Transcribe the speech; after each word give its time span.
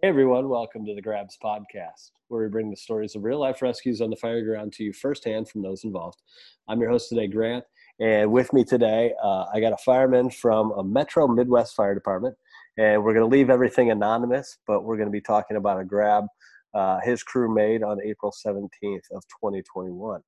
Hey 0.00 0.10
everyone, 0.10 0.48
welcome 0.48 0.86
to 0.86 0.94
the 0.94 1.02
Grabs 1.02 1.36
podcast, 1.42 2.12
where 2.28 2.44
we 2.44 2.48
bring 2.48 2.70
the 2.70 2.76
stories 2.76 3.16
of 3.16 3.24
real 3.24 3.40
life 3.40 3.60
rescues 3.62 4.00
on 4.00 4.10
the 4.10 4.16
fire 4.16 4.44
ground 4.44 4.72
to 4.74 4.84
you 4.84 4.92
firsthand 4.92 5.48
from 5.48 5.60
those 5.60 5.82
involved. 5.82 6.22
I'm 6.68 6.80
your 6.80 6.88
host 6.88 7.08
today, 7.08 7.26
Grant, 7.26 7.64
and 7.98 8.30
with 8.30 8.52
me 8.52 8.62
today, 8.62 9.12
uh, 9.20 9.46
I 9.52 9.58
got 9.58 9.72
a 9.72 9.76
fireman 9.78 10.30
from 10.30 10.70
a 10.70 10.84
Metro 10.84 11.26
Midwest 11.26 11.74
Fire 11.74 11.96
Department, 11.96 12.36
and 12.76 13.02
we're 13.02 13.12
going 13.12 13.28
to 13.28 13.36
leave 13.36 13.50
everything 13.50 13.90
anonymous, 13.90 14.58
but 14.68 14.84
we're 14.84 14.96
going 14.96 15.08
to 15.08 15.12
be 15.12 15.20
talking 15.20 15.56
about 15.56 15.80
a 15.80 15.84
grab 15.84 16.26
uh, 16.74 17.00
his 17.02 17.24
crew 17.24 17.52
made 17.52 17.82
on 17.82 17.98
April 18.04 18.32
17th 18.32 19.10
of 19.10 19.24
2021. 19.42 20.20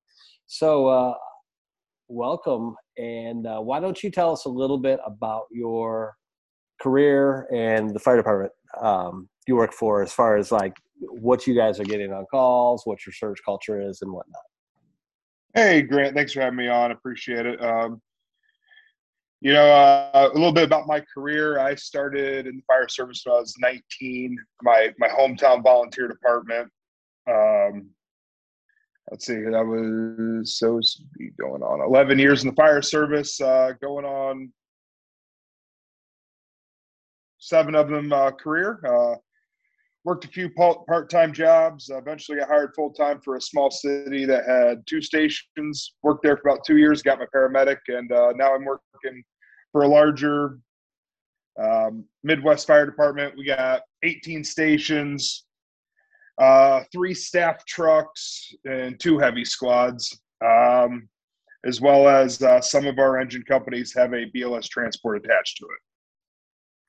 So, 0.47 0.87
uh, 0.87 1.13
welcome, 2.09 2.75
and 2.97 3.47
uh, 3.47 3.61
why 3.61 3.79
don't 3.79 4.03
you 4.03 4.11
tell 4.11 4.33
us 4.33 4.43
a 4.43 4.49
little 4.49 4.79
bit 4.79 4.99
about 5.05 5.43
your 5.49 6.17
career 6.81 7.47
and 7.53 7.95
the 7.95 7.99
fire 7.99 8.17
department 8.17 8.51
um, 8.81 9.29
you 9.47 9.55
work 9.55 9.73
for, 9.73 10.01
as 10.01 10.13
far 10.13 10.37
as 10.37 10.51
like 10.51 10.75
what 10.99 11.47
you 11.47 11.55
guys 11.55 11.79
are 11.79 11.85
getting 11.85 12.13
on 12.13 12.25
calls, 12.29 12.83
what 12.85 13.05
your 13.05 13.13
search 13.13 13.39
culture 13.43 13.81
is, 13.81 14.01
and 14.01 14.11
whatnot. 14.11 14.41
Hey, 15.53 15.81
Grant, 15.81 16.15
thanks 16.15 16.33
for 16.33 16.41
having 16.41 16.57
me 16.57 16.67
on. 16.67 16.91
Appreciate 16.91 17.45
it. 17.45 17.61
Um, 17.63 18.01
you 19.41 19.53
know, 19.53 19.65
uh, 19.65 20.29
a 20.31 20.37
little 20.37 20.53
bit 20.53 20.63
about 20.63 20.87
my 20.87 21.03
career. 21.13 21.59
I 21.59 21.73
started 21.75 22.45
in 22.45 22.57
the 22.57 22.63
fire 22.67 22.87
service 22.87 23.23
when 23.25 23.35
I 23.35 23.39
was 23.39 23.55
19. 23.59 24.37
My 24.61 24.93
my 24.99 25.07
hometown 25.07 25.63
volunteer 25.63 26.07
department. 26.07 26.69
Um, 27.27 27.89
let's 29.09 29.25
see, 29.25 29.41
that 29.41 29.65
was 29.65 30.57
so 30.57 30.79
going 31.39 31.63
on 31.63 31.81
11 31.81 32.17
years 32.17 32.43
in 32.43 32.49
the 32.49 32.55
fire 32.55 32.81
service, 32.81 33.41
uh, 33.41 33.73
going 33.81 34.05
on 34.05 34.51
seven 37.39 37.75
of 37.75 37.89
them 37.89 38.13
uh, 38.13 38.31
career. 38.31 38.79
Worked 40.03 40.25
a 40.25 40.29
few 40.29 40.49
part-time 40.49 41.31
jobs. 41.31 41.89
Uh, 41.89 41.97
eventually 41.97 42.39
got 42.39 42.47
hired 42.47 42.73
full-time 42.75 43.21
for 43.21 43.35
a 43.35 43.41
small 43.41 43.69
city 43.69 44.25
that 44.25 44.45
had 44.45 44.85
two 44.87 45.01
stations. 45.01 45.93
Worked 46.01 46.23
there 46.23 46.37
for 46.37 46.49
about 46.49 46.65
two 46.65 46.77
years. 46.77 47.03
Got 47.03 47.19
my 47.19 47.27
paramedic, 47.33 47.77
and 47.87 48.11
uh, 48.11 48.33
now 48.35 48.55
I'm 48.55 48.65
working 48.65 49.23
for 49.71 49.83
a 49.83 49.87
larger 49.87 50.57
um, 51.61 52.05
Midwest 52.23 52.65
Fire 52.65 52.85
Department. 52.85 53.37
We 53.37 53.45
got 53.45 53.81
18 54.03 54.43
stations, 54.43 55.45
uh, 56.39 56.81
three 56.91 57.13
staff 57.13 57.63
trucks, 57.65 58.53
and 58.65 58.99
two 58.99 59.19
heavy 59.19 59.45
squads. 59.45 60.19
Um, 60.43 61.07
as 61.65 61.79
well 61.79 62.07
as 62.07 62.41
uh, 62.41 62.59
some 62.61 62.87
of 62.87 62.97
our 62.97 63.19
engine 63.19 63.43
companies 63.43 63.93
have 63.95 64.13
a 64.13 64.25
BLS 64.35 64.67
transport 64.67 65.23
attached 65.23 65.57
to 65.57 65.65
it. 65.65 65.90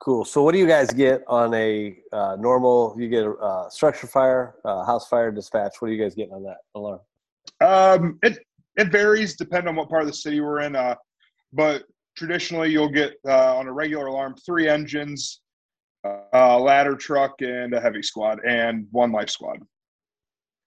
Cool. 0.02 0.24
So, 0.24 0.42
what 0.42 0.50
do 0.50 0.58
you 0.58 0.66
guys 0.66 0.90
get 0.90 1.22
on 1.28 1.54
a 1.54 1.96
uh, 2.12 2.36
normal? 2.36 2.92
You 2.98 3.08
get 3.08 3.24
a 3.24 3.34
uh, 3.34 3.70
structure 3.70 4.08
fire, 4.08 4.56
uh, 4.64 4.84
house 4.84 5.06
fire 5.06 5.30
dispatch. 5.30 5.74
What 5.78 5.90
are 5.90 5.94
you 5.94 6.02
guys 6.02 6.16
getting 6.16 6.32
on 6.32 6.42
that 6.42 6.56
alarm? 6.74 6.98
Um, 7.60 8.18
it 8.24 8.40
it 8.74 8.90
varies 8.90 9.36
depending 9.36 9.68
on 9.68 9.76
what 9.76 9.88
part 9.88 10.02
of 10.02 10.08
the 10.08 10.14
city 10.14 10.40
we're 10.40 10.62
in. 10.62 10.74
Uh, 10.74 10.96
but 11.52 11.84
traditionally, 12.16 12.68
you'll 12.72 12.88
get 12.88 13.12
uh, 13.28 13.56
on 13.56 13.68
a 13.68 13.72
regular 13.72 14.06
alarm 14.06 14.34
three 14.44 14.68
engines, 14.68 15.40
uh, 16.04 16.22
a 16.32 16.58
ladder 16.58 16.96
truck, 16.96 17.40
and 17.40 17.72
a 17.72 17.80
heavy 17.80 18.02
squad, 18.02 18.40
and 18.44 18.88
one 18.90 19.12
life 19.12 19.30
squad. 19.30 19.60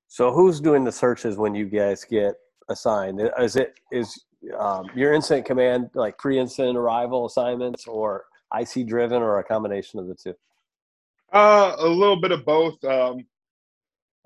So, 0.08 0.32
who's 0.32 0.62
doing 0.62 0.86
the 0.86 0.94
searches 0.94 1.36
when 1.36 1.54
you 1.54 1.66
guys 1.66 2.06
get 2.06 2.36
assigned? 2.70 3.20
Is 3.38 3.58
it 3.58 3.74
is 3.92 4.18
um, 4.58 4.86
your 4.96 5.12
incident 5.14 5.46
command 5.46 5.90
like 5.94 6.18
pre-incident 6.20 6.78
arrival 6.78 7.26
assignments, 7.26 7.86
or 7.86 8.24
IC 8.60 8.88
driven 8.88 9.22
or 9.22 9.40
a 9.40 9.44
combination 9.44 10.00
of 10.00 10.08
the 10.08 10.16
two? 10.16 10.34
Uh, 11.34 11.76
a 11.80 11.88
little 11.88 12.20
bit 12.20 12.32
of 12.32 12.46
both. 12.46 12.84
Um, 12.84 13.26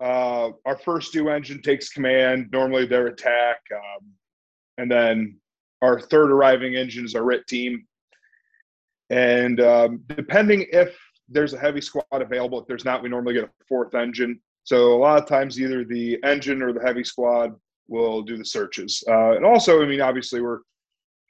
uh, 0.02 0.50
our 0.66 0.78
first 0.78 1.12
due 1.12 1.30
engine 1.30 1.62
takes 1.62 1.90
command, 1.90 2.50
normally 2.52 2.86
their 2.86 3.08
attack. 3.08 3.58
Um, 3.74 4.08
and 4.78 4.90
then 4.90 5.38
our 5.82 6.00
third 6.00 6.32
arriving 6.32 6.76
engine 6.76 7.06
is 7.06 7.16
our 7.16 7.24
RIT 7.24 7.48
team. 7.48 7.86
And 9.10 9.60
um, 9.60 10.04
depending 10.08 10.68
if 10.72 10.98
there's 11.28 11.54
a 11.54 11.60
heavy 11.60 11.82
squad 11.82 12.06
available, 12.12 12.60
if 12.62 12.68
there's 12.68 12.86
not, 12.86 13.02
we 13.02 13.10
normally 13.10 13.34
get 13.34 13.44
a 13.46 13.50
fourth 13.68 13.96
engine. 13.96 14.40
So 14.64 14.94
a 14.94 15.00
lot 15.00 15.22
of 15.22 15.28
times, 15.28 15.60
either 15.60 15.84
the 15.84 16.20
engine 16.24 16.62
or 16.62 16.74
the 16.74 16.82
heavy 16.82 17.04
squad 17.04 17.56
will 17.88 18.22
do 18.22 18.38
the 18.38 18.46
searches. 18.46 19.04
Uh, 19.08 19.32
and 19.32 19.46
also, 19.46 19.82
I 19.82 19.88
mean, 19.88 20.02
obviously, 20.02 20.42
we're 20.42 20.60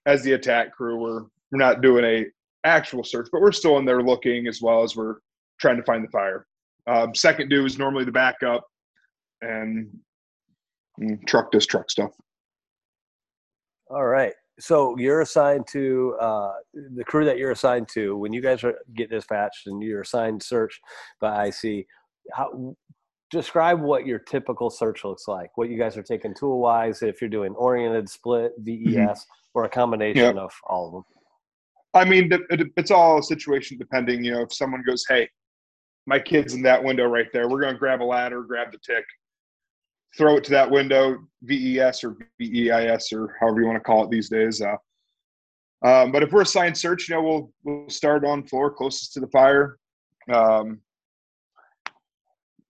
as 0.06 0.24
the 0.24 0.34
attack 0.34 0.74
crew, 0.74 0.98
we're 0.98 1.22
we're 1.52 1.58
not 1.58 1.82
doing 1.82 2.04
a 2.04 2.26
actual 2.64 3.04
search, 3.04 3.30
but 3.32 3.42
we're 3.42 3.52
still 3.52 3.78
in 3.78 3.86
there 3.86 4.02
looking 4.02 4.48
as 4.48 4.62
well 4.62 4.84
as 4.84 4.96
we're 4.96 5.16
trying 5.60 5.78
to 5.78 5.84
find 5.84 6.04
the 6.04 6.10
fire. 6.10 6.46
Um, 6.88 7.14
second 7.14 7.50
due 7.50 7.66
is 7.66 7.78
normally 7.78 8.06
the 8.06 8.12
backup, 8.12 8.66
and, 9.42 9.90
and 10.98 11.26
truck 11.28 11.52
does 11.52 11.66
truck 11.66 11.90
stuff. 11.90 12.12
All 13.90 14.06
right. 14.06 14.34
So 14.60 14.98
you're 14.98 15.22
assigned 15.22 15.68
to 15.72 16.18
uh, 16.20 16.54
the 16.96 17.04
crew 17.04 17.26
that 17.26 17.38
you're 17.38 17.52
assigned 17.52 17.88
to 17.90 18.18
when 18.18 18.34
you 18.34 18.42
guys 18.42 18.64
are, 18.64 18.76
get 18.96 19.10
dispatched 19.10 19.68
and 19.68 19.82
you're 19.82 20.02
assigned 20.02 20.44
search 20.44 20.80
by 21.22 21.48
IC. 21.48 21.86
How, 22.34 22.76
describe 23.32 23.80
what 23.80 24.06
your 24.06 24.20
typical 24.20 24.70
search 24.70 25.04
looks 25.04 25.28
like. 25.28 25.58
What 25.58 25.70
you 25.70 25.78
guys 25.78 25.98
are 25.98 26.04
taking 26.04 26.34
tool 26.34 26.60
wise, 26.60 27.02
if 27.02 27.22
you're 27.22 27.30
doing 27.30 27.54
oriented, 27.56 28.10
split, 28.10 28.52
VES, 28.60 28.96
mm-hmm. 28.96 29.14
or 29.54 29.66
a 29.66 29.70
combination 29.70 30.36
yep. 30.36 30.36
of 30.36 30.52
all 30.68 30.88
of 30.88 30.94
them. 30.94 31.04
I 31.94 32.06
mean, 32.06 32.30
it's 32.78 32.92
all 32.92 33.20
a 33.20 33.24
situation 33.24 33.78
depending. 33.78 34.24
You 34.24 34.34
know, 34.34 34.42
if 34.42 34.54
someone 34.54 34.84
goes, 34.86 35.06
"Hey, 35.08 35.30
my 36.06 36.20
kid's 36.20 36.54
in 36.54 36.62
that 36.64 36.84
window 36.84 37.06
right 37.06 37.28
there. 37.34 37.48
We're 37.50 37.62
going 37.62 37.74
to 37.74 37.80
grab 37.80 38.02
a 38.02 38.04
ladder, 38.04 38.44
grab 38.44 38.72
the 38.72 38.80
tick, 38.80 39.06
throw 40.18 40.38
it 40.38 40.44
to 40.46 40.52
that 40.52 40.70
window, 40.70 41.18
VES 41.44 42.04
or 42.04 42.18
VEIS 42.40 43.12
or 43.14 43.36
however 43.40 43.62
you 43.62 43.68
want 43.68 43.78
to 43.78 43.84
call 43.84 44.04
it 44.04 44.12
these 44.12 44.30
days." 44.30 44.62
Uh, 44.62 44.76
um, 45.82 46.12
but 46.12 46.24
if 46.24 46.32
we're 46.32 46.42
assigned 46.42 46.78
search, 46.78 47.10
you 47.10 47.16
know, 47.16 47.24
we'll 47.24 47.54
we'll 47.64 47.90
start 47.90 48.26
on 48.26 48.46
floor 48.48 48.72
closest 48.72 49.14
to 49.14 49.22
the 49.22 49.28
fire, 49.28 49.78
um, 50.32 50.82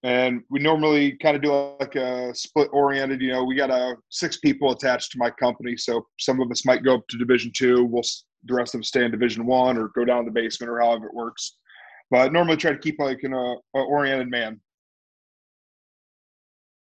and 0.04 0.42
we 0.50 0.60
normally 0.60 1.18
kind 1.18 1.36
of 1.36 1.42
do 1.42 1.76
like 1.80 1.96
a 1.96 2.34
split 2.36 2.70
oriented. 2.72 3.22
You 3.22 3.34
know, 3.34 3.44
we 3.44 3.56
got 3.56 3.72
uh, 3.72 3.96
six 4.10 4.38
people 4.38 4.72
attached 4.72 5.12
to 5.12 5.18
my 5.18 5.32
company, 5.32 5.76
so 5.76 6.06
some 6.20 6.40
of 6.40 6.52
us 6.52 6.66
might 6.66 6.84
go 6.84 6.96
up 6.96 7.08
to 7.10 7.18
Division 7.18 7.52
Two. 7.54 7.84
We'll 7.84 8.04
the 8.46 8.54
rest 8.54 8.74
of 8.74 8.80
them 8.80 8.84
stay 8.84 9.06
in 9.06 9.12
Division 9.12 9.46
One 9.46 9.78
or 9.78 9.90
go 9.90 10.06
down 10.06 10.26
the 10.26 10.32
basement 10.32 10.72
or 10.72 10.80
however 10.80 11.08
it 11.08 11.14
works. 11.14 11.58
But 12.12 12.34
normally 12.34 12.58
try 12.58 12.72
to 12.72 12.78
keep 12.78 13.00
like 13.00 13.24
an 13.24 13.34
uh, 13.34 13.56
oriented 13.74 14.30
man. 14.30 14.60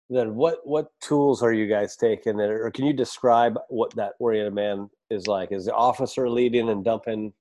Then 0.09 0.35
what 0.35 0.65
what 0.65 0.87
tools 1.01 1.43
are 1.43 1.51
you 1.51 1.67
guys 1.67 1.97
taking, 1.97 2.39
or 2.39 2.71
can 2.71 2.85
you 2.85 2.93
describe 2.93 3.59
what 3.67 3.93
that 3.95 4.13
oriented 4.19 4.53
man 4.53 4.89
is 5.09 5.27
like? 5.27 5.51
Is 5.51 5.65
the 5.65 5.73
officer 5.73 6.29
leading 6.29 6.69
and 6.69 6.83
dumping 6.83 7.33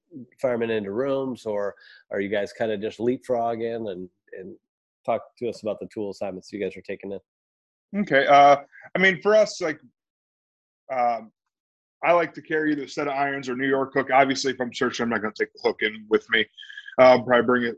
firemen 0.42 0.70
into 0.70 0.90
rooms, 0.90 1.46
or 1.46 1.76
are 2.10 2.20
you 2.20 2.28
guys 2.28 2.52
kind 2.52 2.72
of 2.72 2.80
just 2.80 2.98
leapfrogging 2.98 3.92
and 3.92 4.08
and 4.36 4.56
talk 5.04 5.22
to 5.38 5.48
us 5.48 5.62
about 5.62 5.78
the 5.78 5.86
tool 5.94 6.10
assignments 6.10 6.52
you 6.52 6.58
guys 6.58 6.76
are 6.76 6.82
taking 6.82 7.12
in? 7.12 8.00
Okay, 8.00 8.26
uh, 8.26 8.56
I 8.96 8.98
mean 8.98 9.22
for 9.22 9.36
us, 9.36 9.60
like 9.60 9.78
um, 10.92 11.30
I 12.06 12.12
like 12.12 12.32
to 12.34 12.42
carry 12.42 12.70
either 12.70 12.84
a 12.84 12.88
set 12.88 13.08
of 13.08 13.14
irons 13.14 13.48
or 13.48 13.56
New 13.56 13.66
York 13.66 13.92
hook. 13.92 14.10
Obviously, 14.12 14.52
if 14.52 14.60
I'm 14.60 14.72
searching, 14.72 15.02
I'm 15.02 15.10
not 15.10 15.22
going 15.22 15.34
to 15.34 15.44
take 15.44 15.52
the 15.52 15.60
hook 15.64 15.82
in 15.82 16.06
with 16.08 16.24
me. 16.30 16.46
Uh, 17.00 17.20
probably 17.20 17.44
bring 17.44 17.62
it, 17.64 17.76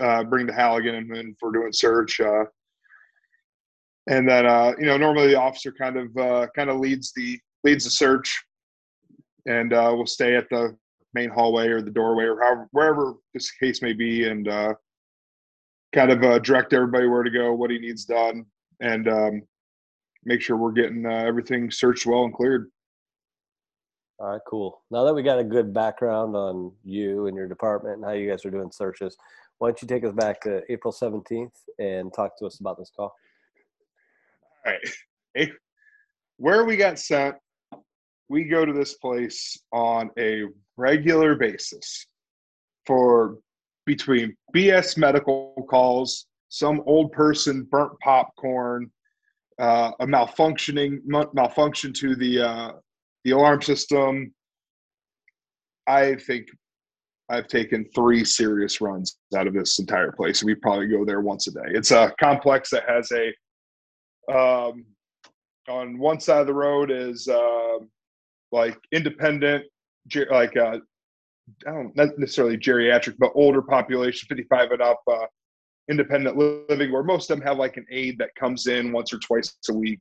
uh, 0.00 0.24
bring 0.24 0.46
the 0.46 0.52
Halligan 0.52 0.96
in, 0.96 1.14
in 1.14 1.36
for 1.38 1.52
doing 1.52 1.72
search. 1.72 2.20
Uh, 2.20 2.46
and 4.08 4.28
then, 4.28 4.44
uh, 4.44 4.72
you 4.76 4.86
know, 4.86 4.96
normally 4.96 5.28
the 5.28 5.38
officer 5.38 5.70
kind 5.70 5.96
of 5.96 6.16
uh, 6.16 6.48
kind 6.56 6.68
of 6.68 6.80
leads 6.80 7.12
the 7.14 7.38
leads 7.62 7.84
the 7.84 7.90
search, 7.90 8.42
and 9.46 9.72
uh, 9.72 9.92
we'll 9.94 10.04
stay 10.04 10.34
at 10.34 10.48
the 10.50 10.76
main 11.14 11.30
hallway 11.30 11.68
or 11.68 11.80
the 11.80 11.92
doorway 11.92 12.24
or 12.24 12.40
however 12.40 12.68
wherever 12.72 13.14
this 13.34 13.52
case 13.52 13.82
may 13.82 13.92
be, 13.92 14.28
and 14.28 14.46
kind 15.92 16.10
of 16.10 16.42
direct 16.42 16.72
everybody 16.72 17.06
where 17.06 17.22
to 17.22 17.30
go, 17.30 17.54
what 17.54 17.70
he 17.70 17.78
needs 17.78 18.04
done, 18.04 18.44
and 18.80 19.06
um, 19.08 19.42
make 20.24 20.40
sure 20.40 20.56
we're 20.56 20.72
getting 20.72 21.06
everything 21.06 21.70
searched 21.70 22.04
well 22.04 22.24
and 22.24 22.34
cleared. 22.34 22.68
All 24.20 24.32
right, 24.32 24.40
cool. 24.46 24.82
Now 24.90 25.04
that 25.04 25.14
we 25.14 25.22
got 25.22 25.38
a 25.38 25.44
good 25.44 25.72
background 25.72 26.36
on 26.36 26.72
you 26.84 27.26
and 27.26 27.34
your 27.34 27.48
department 27.48 27.96
and 27.96 28.04
how 28.04 28.12
you 28.12 28.28
guys 28.28 28.44
are 28.44 28.50
doing 28.50 28.70
searches, 28.70 29.16
why 29.56 29.68
don't 29.68 29.80
you 29.80 29.88
take 29.88 30.04
us 30.04 30.12
back 30.12 30.42
to 30.42 30.60
April 30.70 30.92
17th 30.92 31.52
and 31.78 32.12
talk 32.12 32.36
to 32.38 32.44
us 32.44 32.60
about 32.60 32.76
this 32.76 32.90
call? 32.94 33.14
All 34.66 34.74
right. 35.36 35.50
Where 36.36 36.66
we 36.66 36.76
got 36.76 36.98
sent, 36.98 37.34
we 38.28 38.44
go 38.44 38.66
to 38.66 38.74
this 38.74 38.94
place 38.94 39.58
on 39.72 40.10
a 40.18 40.44
regular 40.76 41.34
basis 41.34 42.06
for 42.86 43.38
between 43.86 44.36
BS 44.54 44.98
medical 44.98 45.66
calls, 45.70 46.26
some 46.50 46.82
old 46.84 47.10
person 47.12 47.66
burnt 47.70 47.92
popcorn, 48.02 48.90
uh, 49.58 49.92
a 50.00 50.06
malfunctioning 50.06 50.98
malfunction 51.06 51.94
to 51.94 52.14
the 52.14 52.40
uh, 52.40 52.72
the 53.24 53.32
alarm 53.32 53.62
system. 53.62 54.32
I 55.86 56.14
think 56.14 56.46
I've 57.30 57.48
taken 57.48 57.86
three 57.94 58.24
serious 58.24 58.80
runs 58.80 59.18
out 59.36 59.46
of 59.46 59.54
this 59.54 59.78
entire 59.78 60.12
place. 60.12 60.42
We 60.42 60.54
probably 60.54 60.88
go 60.88 61.04
there 61.04 61.20
once 61.20 61.46
a 61.46 61.52
day. 61.52 61.66
It's 61.66 61.90
a 61.92 62.12
complex 62.20 62.70
that 62.70 62.88
has 62.88 63.10
a 63.12 63.32
um, 64.32 64.84
on 65.68 65.98
one 65.98 66.20
side 66.20 66.40
of 66.40 66.46
the 66.46 66.54
road 66.54 66.90
is 66.90 67.28
uh, 67.28 67.78
like 68.52 68.78
independent, 68.92 69.64
like 70.30 70.56
uh, 70.56 70.78
I 71.66 71.70
don't 71.70 71.96
not 71.96 72.18
necessarily 72.18 72.56
geriatric, 72.56 73.14
but 73.18 73.32
older 73.34 73.62
population, 73.62 74.26
55 74.28 74.72
and 74.72 74.82
up, 74.82 75.00
uh, 75.10 75.26
independent 75.88 76.36
living, 76.36 76.92
where 76.92 77.02
most 77.02 77.30
of 77.30 77.38
them 77.38 77.46
have 77.46 77.58
like 77.58 77.76
an 77.76 77.86
aide 77.90 78.18
that 78.18 78.34
comes 78.34 78.66
in 78.66 78.92
once 78.92 79.12
or 79.12 79.18
twice 79.18 79.56
a 79.68 79.74
week. 79.74 80.00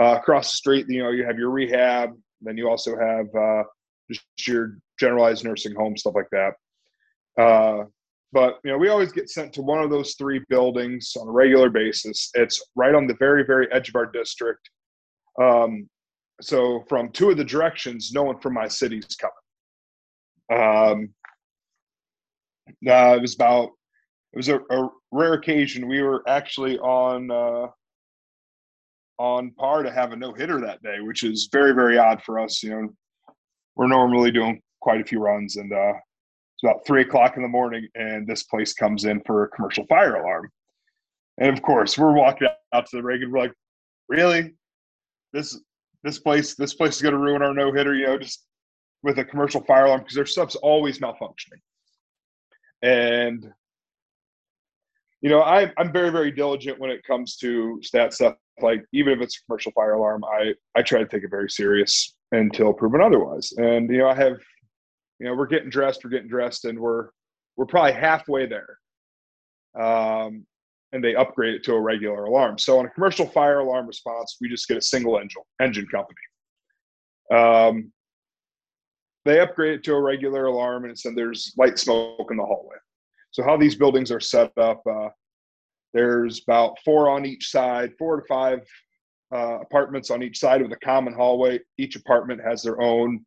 Uh, 0.00 0.16
across 0.18 0.50
the 0.50 0.56
street, 0.56 0.86
you 0.88 1.02
know, 1.02 1.10
you 1.10 1.24
have 1.24 1.38
your 1.38 1.50
rehab, 1.50 2.10
then 2.44 2.56
you 2.56 2.68
also 2.68 2.96
have 2.96 3.26
uh, 3.34 3.62
just 4.10 4.24
your 4.46 4.78
generalized 4.98 5.44
nursing 5.44 5.74
home, 5.74 5.96
stuff 5.96 6.14
like 6.14 6.30
that. 6.32 7.42
Uh, 7.42 7.84
but 8.32 8.58
you 8.64 8.72
know, 8.72 8.78
we 8.78 8.88
always 8.88 9.12
get 9.12 9.30
sent 9.30 9.52
to 9.54 9.62
one 9.62 9.82
of 9.82 9.90
those 9.90 10.14
three 10.14 10.42
buildings 10.48 11.12
on 11.18 11.28
a 11.28 11.30
regular 11.30 11.70
basis. 11.70 12.30
It's 12.34 12.62
right 12.74 12.94
on 12.94 13.06
the 13.06 13.16
very, 13.18 13.44
very 13.44 13.70
edge 13.72 13.88
of 13.88 13.96
our 13.96 14.06
district. 14.06 14.68
Um, 15.40 15.88
so 16.40 16.84
from 16.88 17.10
two 17.10 17.30
of 17.30 17.36
the 17.36 17.44
directions, 17.44 18.10
no 18.12 18.24
one 18.24 18.40
from 18.40 18.54
my 18.54 18.66
city's 18.66 19.16
coming. 19.16 19.32
Um, 20.52 21.14
uh, 22.88 23.16
it 23.16 23.22
was 23.22 23.34
about 23.34 23.70
it 24.32 24.36
was 24.36 24.48
a, 24.48 24.58
a, 24.70 24.88
rare 25.12 25.34
occasion. 25.34 25.86
We 25.86 26.02
were 26.02 26.22
actually 26.26 26.76
on 26.80 27.30
uh, 27.30 27.68
on 29.18 29.50
par 29.52 29.82
to 29.82 29.92
have 29.92 30.12
a 30.12 30.16
no 30.16 30.32
hitter 30.32 30.60
that 30.60 30.82
day, 30.82 31.00
which 31.00 31.22
is 31.22 31.48
very 31.52 31.72
very 31.72 31.98
odd 31.98 32.22
for 32.22 32.38
us. 32.38 32.62
You 32.62 32.70
know, 32.70 32.88
we're 33.76 33.86
normally 33.86 34.30
doing 34.30 34.60
quite 34.80 35.00
a 35.00 35.04
few 35.04 35.20
runs, 35.20 35.56
and 35.56 35.72
uh, 35.72 35.94
it's 35.94 36.62
about 36.62 36.86
three 36.86 37.02
o'clock 37.02 37.36
in 37.36 37.42
the 37.42 37.48
morning, 37.48 37.88
and 37.94 38.26
this 38.26 38.42
place 38.44 38.74
comes 38.74 39.04
in 39.04 39.20
for 39.22 39.44
a 39.44 39.48
commercial 39.48 39.86
fire 39.86 40.16
alarm. 40.16 40.50
And 41.38 41.56
of 41.56 41.62
course, 41.62 41.98
we're 41.98 42.12
walking 42.12 42.48
out 42.72 42.86
to 42.86 42.96
the 42.96 43.02
rig, 43.02 43.22
and 43.22 43.32
we're 43.32 43.40
like, 43.40 43.54
"Really? 44.08 44.54
This 45.32 45.58
this 46.02 46.18
place 46.18 46.54
this 46.54 46.74
place 46.74 46.96
is 46.96 47.02
going 47.02 47.14
to 47.14 47.20
ruin 47.20 47.42
our 47.42 47.54
no 47.54 47.72
hitter?" 47.72 47.94
You 47.94 48.06
know, 48.06 48.18
just 48.18 48.44
with 49.02 49.18
a 49.18 49.24
commercial 49.24 49.62
fire 49.62 49.86
alarm 49.86 50.00
because 50.00 50.14
their 50.14 50.26
stuff's 50.26 50.56
always 50.56 50.98
malfunctioning. 50.98 51.60
And 52.82 53.52
you 55.24 55.30
know, 55.30 55.40
I, 55.40 55.72
I'm 55.78 55.90
very, 55.90 56.10
very 56.10 56.30
diligent 56.30 56.78
when 56.78 56.90
it 56.90 57.02
comes 57.02 57.36
to 57.36 57.80
stat 57.82 58.12
stuff. 58.12 58.34
Like 58.60 58.84
even 58.92 59.12
if 59.12 59.20
it's 59.20 59.36
a 59.36 59.44
commercial 59.46 59.72
fire 59.72 59.94
alarm, 59.94 60.24
I 60.24 60.54
I 60.76 60.82
try 60.82 61.00
to 61.00 61.08
take 61.08 61.24
it 61.24 61.30
very 61.30 61.50
serious 61.50 62.14
until 62.32 62.72
proven 62.72 63.00
otherwise. 63.00 63.52
And 63.56 63.90
you 63.90 63.98
know, 63.98 64.08
I 64.08 64.14
have, 64.14 64.38
you 65.18 65.26
know, 65.26 65.34
we're 65.34 65.46
getting 65.46 65.70
dressed, 65.70 66.04
we're 66.04 66.10
getting 66.10 66.28
dressed, 66.28 66.64
and 66.64 66.78
we're 66.78 67.08
we're 67.56 67.66
probably 67.66 67.92
halfway 67.92 68.46
there. 68.46 68.78
Um, 69.78 70.46
and 70.92 71.02
they 71.02 71.16
upgrade 71.16 71.54
it 71.54 71.64
to 71.64 71.74
a 71.74 71.80
regular 71.80 72.24
alarm. 72.24 72.56
So 72.56 72.78
on 72.78 72.86
a 72.86 72.90
commercial 72.90 73.26
fire 73.26 73.58
alarm 73.58 73.88
response, 73.88 74.36
we 74.40 74.48
just 74.48 74.68
get 74.68 74.76
a 74.76 74.82
single 74.82 75.18
engine 75.18 75.42
engine 75.60 75.88
company. 75.88 76.16
Um, 77.32 77.92
they 79.24 79.40
upgrade 79.40 79.74
it 79.74 79.84
to 79.84 79.94
a 79.94 80.00
regular 80.00 80.46
alarm, 80.46 80.84
and 80.84 80.92
it 80.92 80.98
said 80.98 81.14
there's 81.16 81.52
light 81.56 81.78
smoke 81.78 82.28
in 82.30 82.36
the 82.36 82.44
hallway. 82.44 82.76
So 83.30 83.42
how 83.42 83.56
these 83.56 83.74
buildings 83.74 84.12
are 84.12 84.20
set 84.20 84.52
up, 84.58 84.82
uh, 84.88 85.08
there's 85.94 86.42
about 86.42 86.76
four 86.84 87.08
on 87.08 87.24
each 87.24 87.50
side, 87.50 87.92
four 87.96 88.20
to 88.20 88.26
five 88.26 88.66
uh, 89.32 89.60
apartments 89.60 90.10
on 90.10 90.22
each 90.22 90.38
side 90.38 90.60
of 90.60 90.68
the 90.68 90.76
common 90.76 91.14
hallway. 91.14 91.60
Each 91.78 91.94
apartment 91.94 92.40
has 92.44 92.62
their 92.62 92.82
own, 92.82 93.24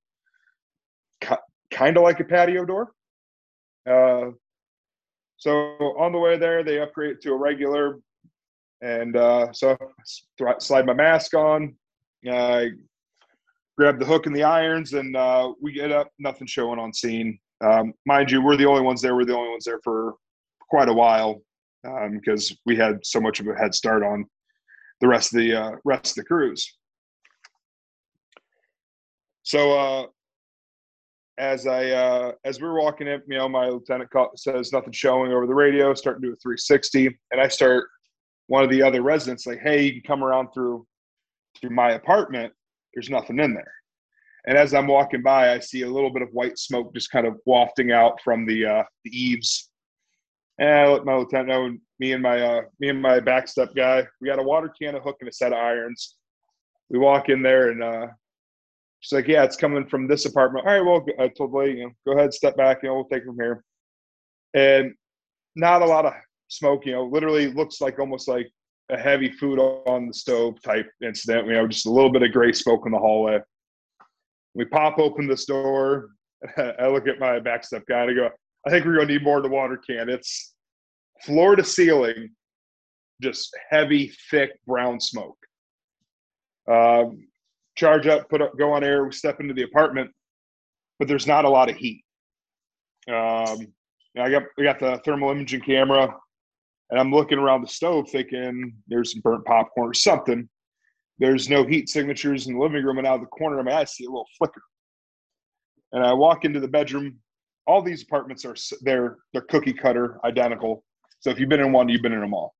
kind 1.71 1.97
of 1.97 2.03
like 2.03 2.19
a 2.19 2.25
patio 2.25 2.65
door. 2.65 2.91
Uh, 3.89 4.31
so 5.37 5.53
on 5.97 6.11
the 6.11 6.19
way 6.19 6.37
there, 6.37 6.61
they 6.61 6.81
upgrade 6.81 7.21
to 7.21 7.31
a 7.31 7.37
regular, 7.37 7.99
and 8.81 9.15
uh, 9.15 9.53
so 9.53 9.77
slide 10.59 10.85
my 10.85 10.93
mask 10.93 11.33
on. 11.35 11.73
I 12.29 12.71
grab 13.77 13.97
the 13.97 14.05
hook 14.05 14.25
and 14.25 14.35
the 14.35 14.43
irons, 14.43 14.91
and 14.91 15.15
uh, 15.15 15.53
we 15.61 15.71
get 15.71 15.93
up. 15.93 16.11
Nothing 16.19 16.47
showing 16.47 16.79
on 16.79 16.91
scene. 16.91 17.39
Um, 17.61 17.93
mind 18.05 18.29
you, 18.29 18.41
we're 18.41 18.57
the 18.57 18.65
only 18.65 18.81
ones 18.81 19.01
there. 19.01 19.15
We're 19.15 19.25
the 19.25 19.37
only 19.37 19.51
ones 19.51 19.63
there 19.63 19.79
for 19.83 20.15
quite 20.69 20.89
a 20.89 20.93
while 20.93 21.41
because 21.83 22.51
um, 22.51 22.57
we 22.65 22.75
had 22.75 22.99
so 23.03 23.19
much 23.19 23.39
of 23.39 23.47
a 23.47 23.55
head 23.55 23.73
start 23.73 24.03
on 24.03 24.25
the 25.01 25.07
rest 25.07 25.33
of 25.33 25.39
the 25.39 25.53
uh, 25.53 25.71
rest 25.85 26.17
of 26.17 26.23
the 26.23 26.27
crews. 26.27 26.77
So 29.43 29.77
uh, 29.77 30.05
as 31.37 31.67
I 31.67 31.91
uh, 31.91 32.31
as 32.43 32.59
we 32.59 32.67
were 32.67 32.81
walking 32.81 33.07
in, 33.07 33.21
you 33.27 33.37
know, 33.37 33.47
my 33.47 33.67
lieutenant 33.67 34.09
says 34.35 34.73
nothing 34.73 34.91
showing 34.91 35.31
over 35.31 35.47
the 35.47 35.53
radio. 35.53 35.93
Start 35.93 36.21
to 36.21 36.27
do 36.27 36.33
a 36.33 36.37
360, 36.37 37.17
and 37.31 37.41
I 37.41 37.47
start 37.47 37.87
one 38.47 38.63
of 38.63 38.69
the 38.69 38.81
other 38.81 39.01
residents 39.01 39.45
like, 39.45 39.59
"Hey, 39.59 39.83
you 39.83 39.93
can 39.93 40.01
come 40.01 40.23
around 40.23 40.49
through 40.53 40.85
through 41.59 41.69
my 41.69 41.91
apartment. 41.91 42.53
There's 42.93 43.09
nothing 43.09 43.39
in 43.39 43.53
there." 43.53 43.73
And 44.47 44.57
as 44.57 44.73
I'm 44.73 44.87
walking 44.87 45.21
by, 45.21 45.53
I 45.53 45.59
see 45.59 45.81
a 45.83 45.89
little 45.89 46.09
bit 46.09 46.21
of 46.21 46.29
white 46.31 46.57
smoke 46.57 46.93
just 46.93 47.11
kind 47.11 47.27
of 47.27 47.37
wafting 47.45 47.91
out 47.91 48.19
from 48.23 48.45
the 48.45 48.65
uh, 48.65 48.83
the 49.03 49.11
eaves. 49.11 49.66
And 50.59 50.69
I 50.69 50.87
let 50.87 51.05
my 51.05 51.15
lieutenant 51.15 51.49
know. 51.49 51.77
Me 51.99 52.13
and 52.13 52.21
my 52.21 52.39
uh, 52.39 52.61
me 52.79 52.89
and 52.89 53.01
my 53.01 53.19
backstep 53.19 53.75
guy, 53.75 54.07
we 54.21 54.27
got 54.27 54.39
a 54.39 54.43
water 54.43 54.71
can, 54.79 54.95
a 54.95 54.99
hook, 54.99 55.17
and 55.19 55.29
a 55.29 55.33
set 55.33 55.51
of 55.51 55.57
irons. 55.57 56.15
We 56.89 56.99
walk 56.99 57.29
in 57.29 57.41
there, 57.41 57.69
and 57.69 57.83
uh, 57.83 58.07
she's 58.99 59.15
like, 59.15 59.27
"Yeah, 59.27 59.43
it's 59.43 59.55
coming 59.55 59.87
from 59.87 60.07
this 60.07 60.25
apartment." 60.25 60.67
All 60.67 60.73
right, 60.73 60.85
well, 60.85 61.05
I 61.19 61.27
told 61.29 61.53
the 61.53 61.57
lady, 61.57 61.79
you 61.79 61.85
know, 61.85 61.91
go 62.05 62.17
ahead, 62.17 62.33
step 62.33 62.55
back, 62.55 62.79
you 62.83 62.89
know, 62.89 62.95
we'll 62.95 63.05
take 63.05 63.23
it 63.23 63.25
from 63.25 63.39
here. 63.39 63.63
And 64.53 64.93
not 65.55 65.81
a 65.81 65.85
lot 65.85 66.05
of 66.05 66.13
smoke, 66.47 66.85
you 66.85 66.93
know, 66.93 67.05
literally 67.05 67.51
looks 67.51 67.81
like 67.81 67.99
almost 67.99 68.27
like 68.27 68.49
a 68.89 68.97
heavy 68.97 69.31
food 69.31 69.59
on 69.59 70.07
the 70.07 70.13
stove 70.13 70.61
type 70.61 70.89
incident. 71.03 71.47
You 71.47 71.53
know, 71.53 71.67
just 71.67 71.85
a 71.85 71.91
little 71.91 72.11
bit 72.11 72.23
of 72.23 72.31
gray 72.31 72.53
smoke 72.53 72.83
in 72.85 72.91
the 72.91 72.99
hallway. 72.99 73.39
We 74.53 74.65
pop 74.65 74.97
open 74.99 75.27
this 75.27 75.45
door. 75.45 76.09
I 76.57 76.87
look 76.87 77.07
at 77.07 77.19
my 77.19 77.39
backstep 77.39 77.83
guy 77.87 78.03
and 78.03 78.11
I 78.11 78.13
go, 78.13 78.29
I 78.67 78.69
think 78.69 78.85
we're 78.85 78.95
going 78.95 79.07
to 79.07 79.13
need 79.13 79.23
more 79.23 79.41
than 79.41 79.51
water 79.51 79.77
can. 79.77 80.09
It's 80.09 80.53
floor 81.23 81.55
to 81.55 81.63
ceiling, 81.63 82.31
just 83.21 83.55
heavy, 83.69 84.11
thick 84.29 84.59
brown 84.67 84.99
smoke. 84.99 85.37
Um, 86.69 87.27
charge 87.77 88.07
up, 88.07 88.29
put 88.29 88.41
up, 88.41 88.57
go 88.57 88.73
on 88.73 88.83
air. 88.83 89.05
We 89.05 89.13
step 89.13 89.39
into 89.39 89.53
the 89.53 89.63
apartment, 89.63 90.11
but 90.99 91.07
there's 91.07 91.25
not 91.25 91.45
a 91.45 91.49
lot 91.49 91.69
of 91.69 91.77
heat. 91.77 92.03
Um, 93.07 93.67
I 94.19 94.29
got 94.29 94.43
we 94.57 94.65
got 94.65 94.79
the 94.79 94.99
thermal 95.05 95.31
imaging 95.31 95.61
camera, 95.61 96.13
and 96.89 96.99
I'm 96.99 97.13
looking 97.13 97.37
around 97.37 97.61
the 97.61 97.69
stove, 97.69 98.09
thinking 98.09 98.73
there's 98.89 99.13
some 99.13 99.21
burnt 99.21 99.45
popcorn 99.45 99.91
or 99.91 99.93
something. 99.93 100.49
There's 101.19 101.49
no 101.49 101.63
heat 101.63 101.87
signatures 101.87 102.47
in 102.47 102.55
the 102.55 102.59
living 102.59 102.83
room, 102.83 102.97
and 102.97 103.07
out 103.07 103.15
of 103.15 103.21
the 103.21 103.27
corner 103.27 103.59
of 103.59 103.65
my 103.65 103.71
eye, 103.71 103.81
I 103.81 103.85
see 103.85 104.03
a 104.03 104.09
little 104.09 104.27
flicker. 104.37 104.61
And 105.93 106.03
I 106.03 106.11
walk 106.11 106.43
into 106.43 106.59
the 106.59 106.67
bedroom. 106.67 107.19
All 107.67 107.81
these 107.81 108.03
apartments 108.03 108.45
are 108.45 108.55
they're 108.81 109.17
they're 109.33 109.41
cookie 109.43 109.73
cutter, 109.73 110.19
identical. 110.23 110.83
So 111.19 111.29
if 111.29 111.39
you've 111.39 111.49
been 111.49 111.59
in 111.59 111.71
one, 111.71 111.89
you've 111.89 112.01
been 112.01 112.13
in 112.13 112.21
them 112.21 112.33
all. 112.33 112.55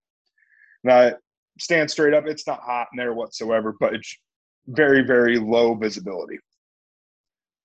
Now 0.84 1.14
stand 1.60 1.90
straight 1.90 2.14
up. 2.14 2.28
It's 2.28 2.46
not 2.46 2.60
hot 2.62 2.88
in 2.94 2.98
there 2.98 3.14
whatsoever, 3.14 3.76
but 3.80 3.94
it's 3.96 4.16
very 4.68 5.02
very 5.02 5.40
low 5.40 5.76
visibility. 5.76 6.40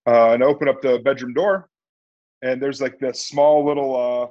Uh, 0.06 0.32
and 0.32 0.42
I 0.42 0.46
open 0.46 0.68
up 0.68 0.82
the 0.82 0.98
bedroom 0.98 1.32
door, 1.32 1.68
and 2.42 2.60
there's 2.60 2.80
like 2.80 2.98
this 2.98 3.26
small 3.26 3.64
little, 3.64 3.96
uh, 3.96 4.26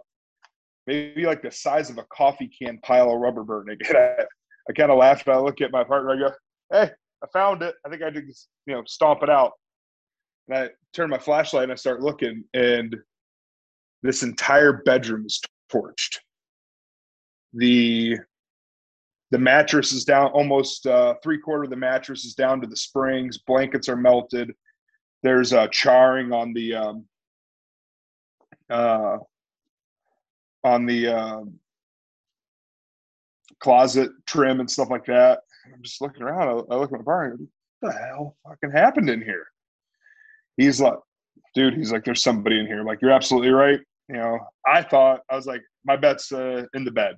maybe 0.86 1.26
like 1.26 1.42
the 1.42 1.52
size 1.52 1.90
of 1.90 1.98
a 1.98 2.06
coffee 2.14 2.50
can 2.62 2.78
pile 2.80 3.12
of 3.12 3.20
rubber 3.20 3.44
burning. 3.44 3.78
And 3.88 3.98
I, 3.98 4.26
I 4.70 4.74
kind 4.74 4.92
of 4.92 4.98
laugh 4.98 5.26
and 5.26 5.36
I 5.36 5.40
look 5.40 5.60
at 5.62 5.72
my 5.72 5.84
partner. 5.84 6.12
I 6.12 6.18
go, 6.18 6.32
hey, 6.72 6.92
I 7.24 7.28
found 7.34 7.64
it. 7.64 7.76
I 7.86 7.90
think 7.90 8.04
I 8.04 8.10
did, 8.10 8.26
you 8.66 8.74
know, 8.76 8.84
stomp 8.86 9.24
it 9.24 9.30
out. 9.30 9.54
And 10.52 10.66
I 10.66 10.70
turn 10.94 11.10
my 11.10 11.18
flashlight 11.18 11.64
and 11.64 11.72
I 11.72 11.76
start 11.76 12.02
looking, 12.02 12.44
and 12.54 12.94
this 14.04 14.22
entire 14.22 14.82
bedroom 14.84 15.26
is 15.26 15.40
torched. 15.72 16.18
The 17.54 18.18
the 19.32 19.38
mattress 19.38 19.94
is 19.94 20.04
down 20.04 20.32
almost 20.32 20.86
uh, 20.86 21.16
three 21.24 21.38
quarter 21.38 21.64
of 21.64 21.70
the 21.70 21.78
mattress 21.78 22.26
is 22.26 22.34
down 22.34 22.60
to 22.60 22.68
the 22.68 22.76
springs. 22.76 23.38
Blankets 23.38 23.88
are 23.88 23.96
melted. 23.96 24.52
There's 25.24 25.54
a 25.54 25.70
charring 25.70 26.34
on 26.34 26.52
the 26.52 26.76
um, 26.76 27.06
uh, 28.70 29.20
on 30.66 30.86
the 30.86 31.08
um, 31.08 31.54
closet 33.62 34.12
trim 34.26 34.60
and 34.60 34.70
stuff 34.70 34.90
like 34.90 35.06
that. 35.06 35.44
I'm 35.74 35.82
just 35.82 36.02
looking 36.02 36.24
around. 36.24 36.50
I, 36.50 36.74
I 36.74 36.78
look 36.78 36.92
at 36.92 36.98
my 36.98 37.04
bar. 37.04 37.38
What 37.80 37.94
the 37.94 37.98
hell 37.98 38.36
fucking 38.46 38.72
happened 38.72 39.10
in 39.10 39.22
here? 39.22 39.51
He's 40.58 40.82
like, 40.82 40.94
dude. 41.56 41.76
He's 41.76 41.92
like, 41.92 42.04
there's 42.04 42.24
somebody 42.24 42.60
in 42.60 42.68
here. 42.68 42.80
I'm 42.80 42.86
like, 42.86 43.02
you're 43.02 43.12
absolutely 43.12 43.52
right. 43.52 43.80
You 44.10 44.18
know, 44.18 44.40
I 44.66 44.84
thought 44.84 45.22
I 45.30 45.36
was 45.36 45.46
like, 45.46 45.62
my 45.86 45.96
bet's 45.96 46.32
uh, 46.32 46.66
in 46.74 46.84
the 46.84 46.92
bed. 46.92 47.16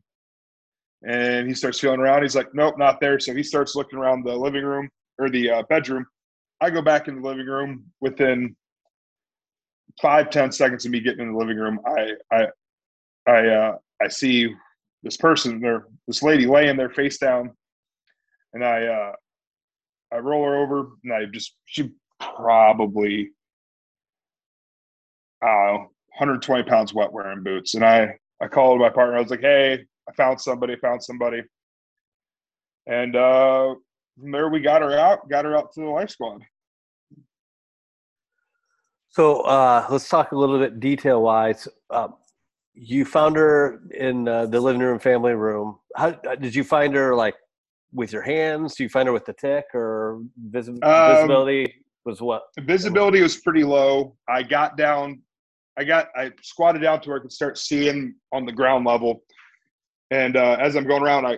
And 1.06 1.48
he 1.48 1.54
starts 1.54 1.80
feeling 1.80 2.00
around. 2.00 2.22
He's 2.22 2.36
like, 2.36 2.54
nope, 2.54 2.78
not 2.78 3.00
there. 3.02 3.20
So 3.20 3.34
he 3.34 3.44
starts 3.44 3.75
looking 3.75 4.00
around 4.00 4.24
the 4.24 4.36
living 4.36 4.63
room 4.63 4.90
or 5.20 5.30
the 5.30 5.50
uh, 5.50 5.63
bedroom. 5.70 6.06
I 6.62 6.70
go 6.70 6.82
back 6.82 7.08
in 7.08 7.22
the 7.22 7.28
living 7.28 7.48
room 7.48 7.84
within 8.00 8.56
five 10.02 10.30
ten 10.30 10.52
seconds 10.52 10.86
of 10.86 10.92
me 10.92 11.00
getting 11.00 11.22
in 11.22 11.34
the 11.34 11.38
living 11.38 11.58
room, 11.58 11.80
I 11.86 12.12
I 12.32 12.48
I 13.28 13.48
uh, 13.48 13.78
I 14.02 14.08
see 14.08 14.54
this 15.04 15.18
person 15.18 15.60
there, 15.60 15.86
this 16.08 16.24
lady 16.24 16.46
laying 16.46 16.78
there 16.78 16.90
face 16.90 17.18
down, 17.18 17.52
and 18.54 18.63
I 18.63 18.86
uh, 18.86 19.12
I 20.12 20.18
roll 20.18 20.46
her 20.46 20.58
over 20.58 20.90
and 21.04 21.13
I 21.13 21.25
just 21.25 21.56
she 21.66 21.92
probably 22.36 23.32
I 25.42 25.72
120 26.18 26.63
pounds 26.63 26.94
wet 26.94 27.12
wearing 27.12 27.44
boots, 27.44 27.75
and 27.75 27.84
I 27.84 28.18
I 28.42 28.48
called 28.48 28.80
my 28.80 28.89
partner. 28.89 29.18
I 29.18 29.22
was 29.22 29.32
like, 29.32 29.42
hey, 29.42 29.86
I 30.08 30.12
found 30.13 30.39
somebody, 30.39 30.75
found 30.77 31.03
somebody, 31.03 31.42
and 32.88 33.15
uh, 33.15 33.75
from 34.20 34.32
there 34.32 34.50
we 34.50 34.62
got 34.62 34.82
her 34.82 34.98
out, 34.98 35.30
got 35.30 35.46
her 35.46 35.58
out 35.58 35.74
to 35.74 35.82
the 35.82 35.88
life 35.88 36.10
squad. 36.10 36.42
So 39.10 39.42
uh, 39.42 39.86
let's 39.89 40.10
talk 40.10 40.32
a 40.32 40.38
little 40.38 40.60
bit 40.60 40.80
detail 40.80 41.22
wise. 41.22 41.68
Uh, 41.89 42.10
you 42.74 43.06
found 43.06 43.36
her 43.36 43.82
in 43.92 44.27
uh, 44.27 44.48
the 44.48 44.60
living 44.60 44.82
room, 44.82 44.98
family 44.98 45.34
room. 45.34 45.77
How 45.96 46.12
did 46.12 46.56
you 46.56 46.63
find 46.63 46.96
her? 46.96 47.15
Like 47.15 47.36
with 47.94 48.12
your 48.12 48.24
hands? 48.24 48.75
Do 48.75 48.84
you 48.84 48.89
find 48.89 49.08
her 49.08 49.13
with 49.13 49.25
the 49.25 49.34
tick 49.34 49.65
or 49.74 50.22
vis- 50.38 50.70
um, 50.70 50.82
visibility 50.82 51.83
was 52.05 52.22
what? 52.22 52.43
Visibility 52.60 53.22
was 53.22 53.38
pretty 53.38 53.63
low. 53.63 54.15
I 54.27 54.43
got 54.43 54.77
down. 54.77 55.22
I 55.77 55.83
got 55.83 56.10
I 56.15 56.31
squatted 56.41 56.81
down 56.81 57.01
to 57.01 57.10
where 57.10 57.17
I 57.19 57.22
could 57.22 57.31
start 57.31 57.57
seeing 57.57 58.15
on 58.31 58.45
the 58.45 58.51
ground 58.51 58.86
level. 58.86 59.24
And 60.12 60.38
uh, 60.38 60.57
as 60.60 60.75
I'm 60.75 60.86
going 60.86 61.01
around, 61.01 61.25
I 61.25 61.38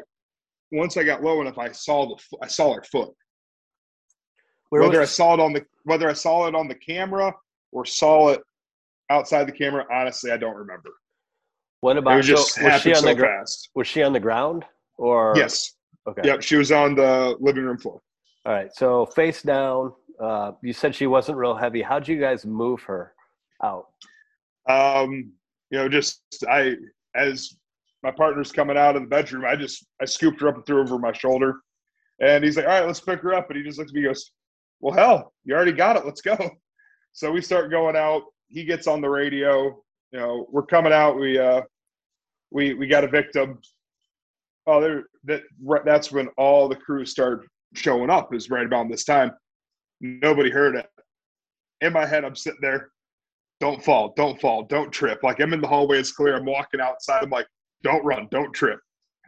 once 0.72 0.98
I 0.98 1.04
got 1.04 1.24
low 1.24 1.42
enough, 1.42 1.58
I 1.58 1.72
saw 1.72 2.08
the 2.08 2.38
I 2.42 2.48
saw 2.48 2.74
her 2.74 2.84
foot. 2.84 3.14
Where 4.70 4.82
whether 4.82 5.00
was- 5.00 5.10
I 5.10 5.14
saw 5.14 5.34
it 5.36 5.40
on 5.40 5.54
the 5.54 5.66
whether 5.84 6.10
I 6.10 6.14
saw 6.14 6.48
it 6.48 6.56
on 6.56 6.68
the 6.68 6.76
camera 6.76 7.34
or 7.72 7.86
saw 7.86 8.30
it 8.30 8.42
outside 9.10 9.48
the 9.48 9.52
camera, 9.52 9.86
honestly, 9.92 10.32
I 10.32 10.38
don't 10.38 10.56
remember. 10.56 10.90
What 11.82 11.98
about? 11.98 12.14
It 12.14 12.18
was 12.18 12.28
just 12.28 12.56
so, 12.56 12.64
was 12.64 12.82
she 12.82 12.90
on 12.94 13.02
so 13.04 13.08
the 13.10 13.16
gr- 13.16 13.26
fast. 13.26 13.70
Was 13.76 13.88
she 13.88 14.02
on 14.02 14.14
the 14.14 14.20
ground 14.20 14.66
or? 14.98 15.34
Yes. 15.36 15.74
Okay. 16.08 16.22
Yep, 16.24 16.42
she 16.44 16.56
was 16.56 16.72
on 16.72 16.96
the 16.96 17.36
living 17.40 17.64
room 17.64 17.78
floor. 17.78 18.02
All 18.46 18.54
right. 18.54 18.74
So 18.76 19.06
face 19.08 19.42
down. 19.42 19.94
Uh, 20.22 20.52
you 20.62 20.74
said 20.74 20.96
she 20.96 21.08
wasn't 21.08 21.38
real 21.38 21.56
heavy. 21.56 21.82
How'd 21.82 22.08
you 22.08 22.20
guys 22.20 22.46
move 22.46 22.82
her 22.84 23.14
out? 23.64 23.88
Um, 24.68 25.32
you 25.70 25.78
know, 25.78 25.90
just 25.90 26.22
I 26.48 26.76
as 27.16 27.56
my 28.04 28.12
partner's 28.12 28.52
coming 28.52 28.78
out 28.78 28.96
of 28.96 29.04
the 29.04 29.08
bedroom, 29.08 29.46
I 29.46 29.56
just 29.56 29.86
I 30.02 30.06
scooped 30.06 30.42
her 30.42 30.48
up 30.48 30.56
and 30.56 30.66
threw 30.66 30.78
her 30.78 30.84
over 30.84 31.00
my 31.00 31.14
shoulder. 31.14 31.56
And 32.22 32.44
he's 32.44 32.56
like, 32.58 32.66
All 32.66 32.72
right, 32.72 32.86
let's 32.86 33.02
pick 33.02 33.22
her 33.22 33.34
up. 33.34 33.50
And 33.50 33.58
he 33.58 33.64
just 33.64 33.78
looks 33.78 33.92
at 33.92 33.96
me 33.96 34.04
goes, 34.04 34.32
Well, 34.80 34.94
hell, 34.94 35.34
you 35.44 35.56
already 35.56 35.72
got 35.72 35.98
it. 35.98 36.06
Let's 36.06 36.22
go. 36.22 36.38
So 37.18 37.32
we 37.32 37.40
start 37.40 37.72
going 37.72 37.96
out. 37.96 38.24
He 38.50 38.66
gets 38.66 38.88
on 38.88 39.00
the 39.00 39.10
radio. 39.10 39.82
You 40.12 40.20
know, 40.20 40.48
we're 40.52 40.66
coming 40.66 40.92
out. 40.92 41.18
We 41.18 41.40
uh 41.40 41.62
we 42.52 42.74
we 42.74 42.88
got 42.88 43.06
a 43.06 43.08
victim. 43.08 43.60
Oh, 44.68 44.82
there 44.82 45.06
that 45.24 45.44
that's 45.86 46.12
when 46.12 46.28
all 46.38 46.68
the 46.68 46.76
crews 46.76 47.12
started 47.12 47.48
showing 47.74 48.10
up. 48.10 48.34
Is 48.34 48.50
right 48.50 48.66
about 48.66 48.90
this 48.90 49.06
time. 49.06 49.32
Nobody 50.02 50.50
heard 50.50 50.76
it. 50.76 50.88
In 51.82 51.94
my 51.94 52.06
head, 52.06 52.26
I'm 52.26 52.36
sitting 52.36 52.60
there. 52.62 52.90
Don't 53.60 53.84
fall, 53.84 54.14
don't 54.18 54.40
fall, 54.40 54.64
don't 54.64 54.92
trip. 54.92 55.24
Like 55.24 55.40
I'm 55.40 55.54
in 55.54 55.62
the 55.62 55.68
hallway, 55.68 56.00
it's 56.00 56.12
clear. 56.12 56.36
I'm 56.36 56.46
walking 56.46 56.82
outside. 56.82 57.24
I'm 57.24 57.30
like, 57.30 57.48
don't 57.84 58.04
run, 58.04 58.28
don't 58.32 58.54
trip. 58.54 58.80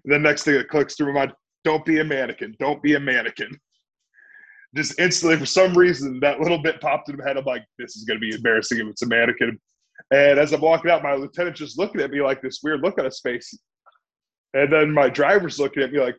And 0.03 0.13
the 0.13 0.19
next 0.19 0.43
thing 0.43 0.55
that 0.55 0.69
clicks 0.69 0.95
through 0.95 1.13
my 1.13 1.19
mind, 1.21 1.33
don't 1.63 1.85
be 1.85 1.99
a 1.99 2.03
mannequin, 2.03 2.55
don't 2.59 2.81
be 2.81 2.95
a 2.95 2.99
mannequin. 2.99 3.57
Just 4.75 4.99
instantly, 4.99 5.37
for 5.37 5.45
some 5.45 5.77
reason, 5.77 6.19
that 6.19 6.41
little 6.41 6.61
bit 6.61 6.81
popped 6.81 7.09
in 7.09 7.17
my 7.17 7.25
head. 7.25 7.37
I'm 7.37 7.45
like, 7.45 7.63
this 7.79 7.95
is 7.95 8.03
going 8.03 8.19
to 8.19 8.25
be 8.25 8.35
embarrassing 8.35 8.79
if 8.79 8.87
it's 8.87 9.01
a 9.01 9.07
mannequin. 9.07 9.57
And 10.11 10.39
as 10.39 10.53
I'm 10.53 10.61
walking 10.61 10.91
out, 10.91 11.03
my 11.03 11.15
lieutenant 11.15 11.55
just 11.55 11.79
looking 11.79 12.01
at 12.01 12.11
me 12.11 12.21
like 12.21 12.41
this 12.41 12.59
weird 12.61 12.81
look 12.81 12.99
on 12.99 13.05
his 13.05 13.19
face. 13.21 13.57
And 14.53 14.71
then 14.71 14.91
my 14.91 15.09
driver's 15.09 15.59
looking 15.59 15.83
at 15.83 15.91
me 15.91 15.99
like, 15.99 16.17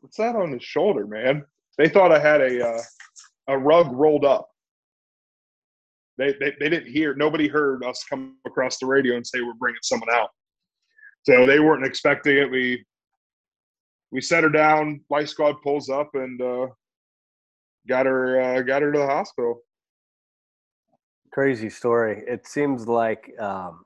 what's 0.00 0.16
that 0.18 0.36
on 0.36 0.52
his 0.52 0.62
shoulder, 0.62 1.06
man? 1.06 1.44
They 1.78 1.88
thought 1.88 2.12
I 2.12 2.18
had 2.18 2.40
a 2.40 2.66
uh, 2.66 2.82
a 3.48 3.58
rug 3.58 3.92
rolled 3.92 4.24
up. 4.24 4.48
They, 6.18 6.34
they 6.40 6.52
they 6.60 6.68
didn't 6.68 6.90
hear. 6.90 7.14
Nobody 7.14 7.48
heard 7.48 7.84
us 7.84 8.04
come 8.08 8.36
across 8.46 8.78
the 8.78 8.86
radio 8.86 9.16
and 9.16 9.26
say 9.26 9.40
we're 9.40 9.54
bringing 9.54 9.80
someone 9.82 10.10
out. 10.12 10.30
So 11.24 11.46
they 11.46 11.58
weren't 11.60 11.84
expecting 11.84 12.36
it. 12.36 12.50
We 12.50 12.84
we 14.12 14.20
set 14.20 14.44
her 14.44 14.50
down. 14.50 15.00
Life 15.10 15.28
squad 15.28 15.56
pulls 15.62 15.88
up 15.88 16.10
and 16.14 16.40
uh, 16.40 16.66
got 17.88 18.06
her 18.06 18.40
uh, 18.40 18.62
got 18.62 18.82
her 18.82 18.92
to 18.92 18.98
the 18.98 19.06
hospital 19.06 19.60
crazy 21.34 21.68
story. 21.68 22.22
It 22.28 22.46
seems 22.46 22.86
like 22.86 23.32
um, 23.40 23.82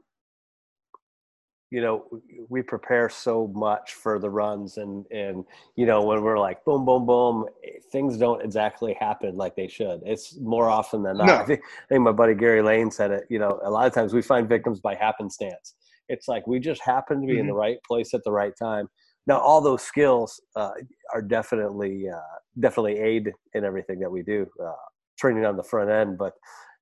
you 1.71 1.81
know 1.81 2.05
we 2.49 2.63
prepare 2.63 3.09
so 3.09 3.53
much 3.55 3.95
for 3.95 4.19
the 4.19 4.31
runs, 4.31 4.79
and 4.79 5.05
and 5.11 5.45
you 5.77 5.87
know 5.87 6.03
when 6.03 6.23
we're 6.23 6.39
like 6.39 6.65
boom, 6.65 6.85
boom, 6.85 7.07
boom, 7.07 7.47
things 7.93 8.17
don't 8.17 8.43
exactly 8.43 8.97
happen 8.99 9.37
like 9.37 9.57
they 9.57 9.69
should. 9.69 10.01
It's 10.05 10.39
more 10.39 10.71
often 10.71 11.03
than 11.03 11.19
not. 11.19 11.27
No. 11.27 11.35
I, 11.37 11.45
think, 11.45 11.61
I 11.61 11.87
think 11.89 12.03
my 12.03 12.13
buddy 12.13 12.35
Gary 12.35 12.63
Lane 12.63 12.91
said 12.91 13.11
it. 13.11 13.25
You 13.29 13.39
know, 13.39 13.61
a 13.65 13.71
lot 13.71 13.87
of 13.87 13.95
times 13.95 14.15
we 14.15 14.23
find 14.23 14.49
victims 14.49 14.81
by 14.81 14.95
happenstance. 14.95 15.75
It's 16.09 16.27
like 16.27 16.47
we 16.47 16.59
just 16.59 16.83
happen 16.83 17.21
to 17.21 17.27
be 17.27 17.35
mm-hmm. 17.35 17.41
in 17.41 17.47
the 17.47 17.53
mm-hmm. 17.53 17.61
right 17.61 17.79
place 17.87 18.15
at 18.15 18.25
the 18.25 18.33
right 18.33 18.55
time. 18.59 18.89
Now, 19.27 19.39
all 19.39 19.61
those 19.61 19.83
skills 19.83 20.41
uh, 20.57 20.71
are 21.13 21.21
definitely 21.21 22.09
uh, 22.09 22.21
definitely 22.59 22.99
aid 22.99 23.33
in 23.55 23.65
everything 23.65 24.01
that 24.01 24.11
we 24.11 24.23
do. 24.23 24.47
Uh, 24.63 24.73
training 25.19 25.45
on 25.45 25.57
the 25.57 25.63
front 25.63 25.91
end, 25.91 26.17
but 26.17 26.33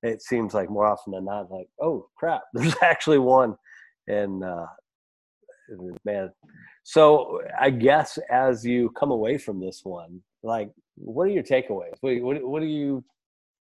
it 0.02 0.22
seems 0.22 0.54
like 0.54 0.70
more 0.70 0.86
often 0.86 1.12
than 1.12 1.24
not, 1.24 1.50
like, 1.50 1.68
oh 1.80 2.08
crap, 2.16 2.42
there's 2.54 2.76
actually 2.82 3.18
one, 3.18 3.56
and 4.08 4.44
uh, 4.44 4.66
man. 6.04 6.30
So 6.84 7.40
I 7.58 7.70
guess 7.70 8.18
as 8.30 8.64
you 8.64 8.90
come 8.90 9.10
away 9.10 9.38
from 9.38 9.60
this 9.60 9.80
one, 9.84 10.20
like, 10.42 10.70
what 10.96 11.24
are 11.24 11.30
your 11.30 11.42
takeaways? 11.42 11.94
What, 12.00 12.20
what, 12.22 12.44
what 12.44 12.60
do 12.60 12.66
you 12.66 13.04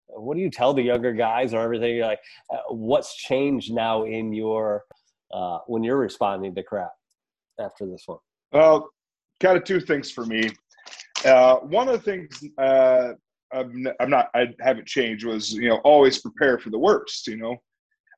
what 0.08 0.36
do 0.36 0.40
you 0.40 0.50
tell 0.50 0.72
the 0.72 0.82
younger 0.82 1.12
guys 1.12 1.52
or 1.52 1.60
everything? 1.60 2.00
Like, 2.00 2.20
uh, 2.52 2.58
what's 2.68 3.16
changed 3.16 3.72
now 3.72 4.04
in 4.04 4.32
your 4.32 4.84
uh, 5.32 5.58
when 5.66 5.82
you're 5.82 5.96
responding 5.96 6.54
to 6.54 6.62
crap 6.62 6.92
after 7.58 7.86
this 7.86 8.04
one? 8.06 8.18
Well, 8.52 8.88
kind 9.40 9.56
of 9.56 9.64
two 9.64 9.80
things 9.80 10.10
for 10.10 10.24
me. 10.24 10.50
Uh, 11.24 11.56
one 11.56 11.88
of 11.88 11.94
the 11.94 12.00
things 12.00 12.44
uh, 12.58 13.14
I'm, 13.52 13.86
I'm 14.00 14.10
not 14.10 14.28
I 14.34 14.48
haven't 14.60 14.86
changed 14.86 15.24
was 15.24 15.52
you 15.52 15.68
know 15.68 15.78
always 15.78 16.20
prepare 16.20 16.58
for 16.58 16.70
the 16.70 16.78
worst 16.78 17.26
you 17.26 17.36
know 17.36 17.56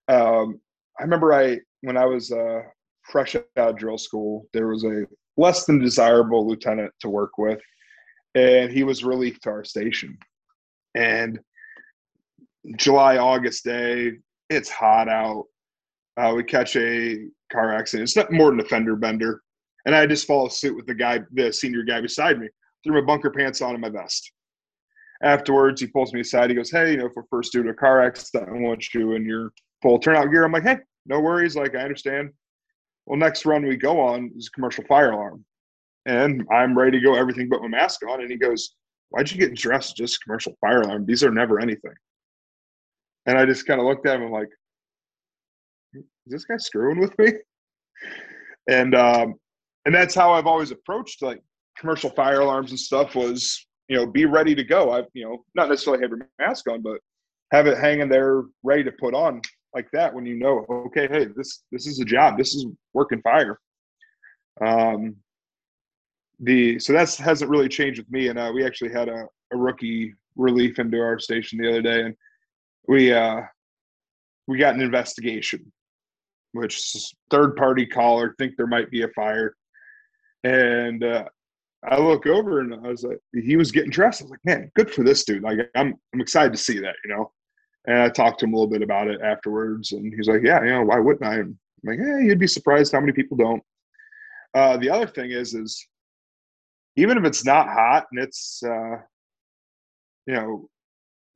um, 0.09 0.61
I 0.99 1.03
remember 1.03 1.33
I 1.33 1.59
when 1.83 1.97
I 1.97 2.05
was 2.05 2.33
uh, 2.33 2.63
fresh 3.03 3.37
out 3.37 3.45
of 3.57 3.77
drill 3.77 3.99
school 3.99 4.47
there 4.53 4.69
was 4.69 4.85
a 4.85 5.07
less 5.37 5.65
than 5.65 5.79
desirable 5.79 6.47
lieutenant 6.47 6.93
to 7.01 7.09
work 7.09 7.39
with 7.39 7.61
and 8.35 8.71
he 8.71 8.85
was 8.85 9.05
relief 9.05 9.41
to 9.41 9.51
our 9.51 9.65
station. 9.65 10.17
And 10.95 11.39
July 12.77 13.19
August 13.19 13.65
day 13.65 14.13
it's 14.51 14.71
hot 14.71 15.09
out. 15.09 15.45
Uh, 16.17 16.33
we 16.35 16.43
catch 16.43 16.75
a 16.77 17.27
car 17.53 17.73
accident. 17.73 18.09
It's 18.09 18.17
not 18.17 18.33
more 18.33 18.51
than 18.51 18.61
a 18.61 18.65
fender 18.65 18.97
bender. 18.97 19.43
And 19.87 19.95
I 19.95 20.07
just 20.07 20.27
follow 20.27 20.49
suit 20.49 20.77
with 20.77 20.87
the 20.87 20.95
guy 20.95 21.21
the 21.33 21.53
senior 21.53 21.83
guy 21.83 22.01
beside 22.01 22.39
me 22.39 22.49
threw 22.85 23.01
my 23.01 23.07
bunker 23.07 23.31
pants 23.31 23.61
on 23.61 23.73
and 23.73 23.81
my 23.81 23.89
vest. 23.89 24.33
Afterwards, 25.23 25.81
he 25.81 25.89
pulls 25.89 26.13
me 26.13 26.21
aside. 26.21 26.51
He 26.51 26.57
goes, 26.57 26.71
Hey, 26.71 26.93
you 26.93 26.99
know, 26.99 27.09
we're 27.15 27.25
first 27.31 27.53
due 27.53 27.63
to 27.63 27.71
a 27.71 27.75
car 27.75 28.03
accident, 28.03 28.49
I 28.49 28.53
want 28.53 28.95
you 28.95 29.15
in 29.15 29.25
your 29.25 29.53
full 29.83 29.99
turnout 29.99 30.31
gear. 30.31 30.45
I'm 30.45 30.53
like, 30.53 30.63
Hey, 30.65 30.79
no 31.09 31.21
worries. 31.21 31.57
Like, 31.57 31.75
I 31.75 31.81
understand. 31.81 32.31
Well, 33.07 33.19
next 33.19 33.47
run 33.47 33.67
we 33.67 33.77
go 33.77 34.01
on 34.01 34.31
is 34.37 34.49
commercial 34.49 34.85
fire 34.85 35.13
alarm. 35.13 35.45
And 36.07 36.47
I'm 36.53 36.77
ready 36.77 36.99
to 36.99 37.05
go, 37.05 37.15
everything 37.15 37.49
but 37.49 37.63
my 37.63 37.69
mask 37.69 38.01
on. 38.09 38.21
And 38.21 38.31
he 38.31 38.37
goes, 38.37 38.75
Why'd 39.11 39.31
you 39.31 39.39
get 39.39 39.55
dressed 39.55 39.97
just 39.97 40.23
commercial 40.23 40.55
fire 40.61 40.83
alarm? 40.83 41.07
These 41.07 41.25
are 41.25 41.31
never 41.31 41.61
anything. 41.61 41.95
And 43.25 43.39
I 43.39 43.47
just 43.47 43.67
kind 43.67 43.81
of 43.81 43.87
looked 43.87 44.07
at 44.07 44.17
him 44.17 44.25
and 44.25 44.33
like, 44.33 44.49
is 45.95 46.03
this 46.27 46.45
guy 46.45 46.59
screwing 46.59 47.01
with 47.01 47.19
me? 47.19 47.33
And 48.71 48.95
um, 48.95 49.37
and 49.87 49.95
that's 49.95 50.15
how 50.15 50.35
I've 50.35 50.47
always 50.47 50.73
approached 50.73 51.23
like 51.23 51.43
commercial 51.79 52.11
fire 52.11 52.41
alarms 52.41 52.69
and 52.69 52.79
stuff 52.79 53.15
was 53.15 53.67
you 53.89 53.97
know, 53.97 54.07
be 54.07 54.27
ready 54.27 54.55
to 54.55 54.63
go. 54.63 54.93
I've, 54.93 55.07
you 55.15 55.25
know, 55.25 55.45
not 55.55 55.69
necessarily 55.69 56.03
have 56.03 56.11
your 56.11 56.29
mask 56.39 56.69
on, 56.69 56.83
but 56.83 57.01
have 57.53 57.67
it 57.67 57.79
hanging 57.79 58.09
there 58.09 58.43
ready 58.63 58.85
to 58.85 58.93
put 58.93 59.15
on 59.15 59.41
like 59.79 59.91
that 59.93 60.13
when 60.13 60.27
you 60.27 60.35
know, 60.35 60.67
okay, 60.87 61.07
hey, 61.07 61.27
this 61.37 61.63
this 61.71 61.87
is 61.87 62.01
a 62.01 62.05
job. 62.05 62.37
This 62.37 62.53
is 62.55 62.67
working 62.95 63.23
fire. 63.23 63.61
Um, 64.61 65.17
the 66.41 66.81
so 66.81 66.93
that's 66.93 67.17
hasn't 67.17 67.51
really 67.51 67.69
changed 67.69 68.01
with 68.01 68.11
me. 68.11 68.29
And 68.29 68.39
uh, 68.39 68.51
we 68.53 68.67
actually 68.67 68.93
had 68.93 69.09
a, 69.09 69.27
a 69.53 69.57
rookie 69.57 70.15
relief 70.35 70.81
into 70.81 71.01
our 71.01 71.19
station 71.21 71.59
the 71.59 71.69
other 71.69 71.83
day, 71.83 72.01
and 72.07 72.15
we 72.89 73.13
uh, 73.13 73.43
we 74.49 74.59
got 74.59 74.75
an 74.75 74.81
investigation, 74.81 75.73
which 76.53 76.75
third 77.31 77.55
party 77.55 77.87
caller 77.87 78.35
think 78.37 78.55
there 78.57 78.67
might 78.67 78.91
be 78.91 79.03
a 79.03 79.09
fire, 79.09 79.55
and 80.43 81.05
uh, 81.05 81.25
I 81.89 81.99
look 81.99 82.27
over 82.27 82.61
and 82.61 82.75
I 82.75 82.89
was 82.89 83.05
like, 83.05 83.21
he 83.33 83.57
was 83.57 83.71
getting 83.71 83.91
dressed. 83.91 84.23
I 84.23 84.25
was 84.25 84.33
like, 84.33 84.45
man, 84.45 84.73
good 84.75 84.91
for 84.91 85.05
this 85.05 85.25
dude. 85.25 85.45
Like, 85.45 85.59
I'm 85.77 85.95
I'm 86.13 86.21
excited 86.21 86.53
to 86.53 86.59
see 86.59 86.81
that, 86.81 86.97
you 87.05 87.11
know. 87.15 87.31
And 87.87 87.99
I 87.99 88.09
talked 88.09 88.41
to 88.41 88.47
him 88.47 88.53
a 88.53 88.57
little 88.57 88.71
bit 88.71 88.83
about 88.83 89.09
it 89.09 89.21
afterwards, 89.23 89.93
and 89.93 90.13
he's 90.15 90.29
like, 90.29 90.43
"Yeah, 90.43 90.63
you 90.63 90.71
know, 90.71 90.85
why 90.85 90.99
wouldn't 90.99 91.25
I?" 91.25 91.37
I'm 91.41 91.59
like, 91.85 91.99
"Yeah, 91.99 92.19
you'd 92.19 92.39
be 92.39 92.47
surprised 92.47 92.93
how 92.93 93.01
many 93.01 93.13
people 93.13 93.37
don't." 93.37 93.63
Uh, 94.55 94.77
the 94.77 94.91
other 94.91 95.07
thing 95.07 95.31
is, 95.31 95.55
is 95.55 95.87
even 96.97 97.17
if 97.17 97.25
it's 97.25 97.45
not 97.45 97.69
hot 97.69 98.07
and 98.11 98.21
it's 98.21 98.63
uh, 98.65 98.97
you 100.27 100.35
know 100.35 100.69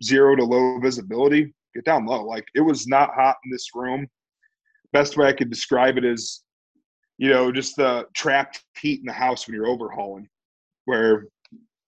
zero 0.02 0.36
to 0.36 0.44
low 0.44 0.78
visibility, 0.80 1.54
get 1.74 1.84
down 1.84 2.06
low. 2.06 2.24
Like 2.24 2.46
it 2.54 2.60
was 2.60 2.86
not 2.86 3.14
hot 3.14 3.36
in 3.44 3.50
this 3.50 3.68
room. 3.74 4.06
Best 4.92 5.16
way 5.16 5.28
I 5.28 5.32
could 5.32 5.50
describe 5.50 5.96
it 5.96 6.04
is, 6.04 6.42
you 7.18 7.30
know, 7.30 7.50
just 7.50 7.76
the 7.76 8.06
trapped 8.14 8.62
heat 8.78 9.00
in 9.00 9.06
the 9.06 9.12
house 9.12 9.46
when 9.46 9.54
you're 9.54 9.68
overhauling, 9.68 10.28
where 10.84 11.26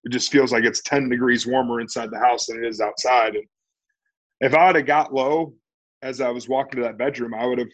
it 0.05 0.11
just 0.11 0.31
feels 0.31 0.53
like 0.53 0.65
it's 0.65 0.83
10 0.83 1.09
degrees 1.09 1.47
warmer 1.47 1.81
inside 1.81 2.11
the 2.11 2.19
house 2.19 2.47
than 2.47 2.63
it 2.63 2.67
is 2.67 2.81
outside. 2.81 3.35
And 3.35 3.45
if 4.41 4.55
I 4.55 4.67
would 4.67 4.76
have 4.76 4.87
got 4.87 5.14
low 5.14 5.55
as 6.03 6.21
I 6.21 6.31
was 6.31 6.49
walking 6.49 6.81
to 6.81 6.87
that 6.87 6.99
bedroom, 6.99 7.35
I 7.35 7.47
would 7.47 7.59
have 7.59 7.71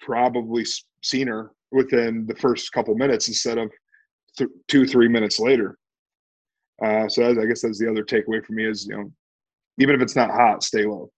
probably 0.00 0.64
seen 1.02 1.26
her 1.26 1.52
within 1.72 2.26
the 2.26 2.36
first 2.36 2.72
couple 2.72 2.94
minutes 2.94 3.28
instead 3.28 3.58
of 3.58 3.70
th- 4.36 4.50
two, 4.68 4.86
three 4.86 5.08
minutes 5.08 5.40
later. 5.40 5.78
Uh, 6.84 7.08
so 7.08 7.28
I 7.28 7.46
guess 7.46 7.62
that's 7.62 7.78
the 7.78 7.90
other 7.90 8.04
takeaway 8.04 8.44
for 8.44 8.52
me 8.52 8.66
is, 8.66 8.86
you 8.86 8.96
know, 8.96 9.10
even 9.78 9.94
if 9.94 10.02
it's 10.02 10.16
not 10.16 10.30
hot, 10.30 10.62
stay 10.62 10.84
low. 10.84 11.10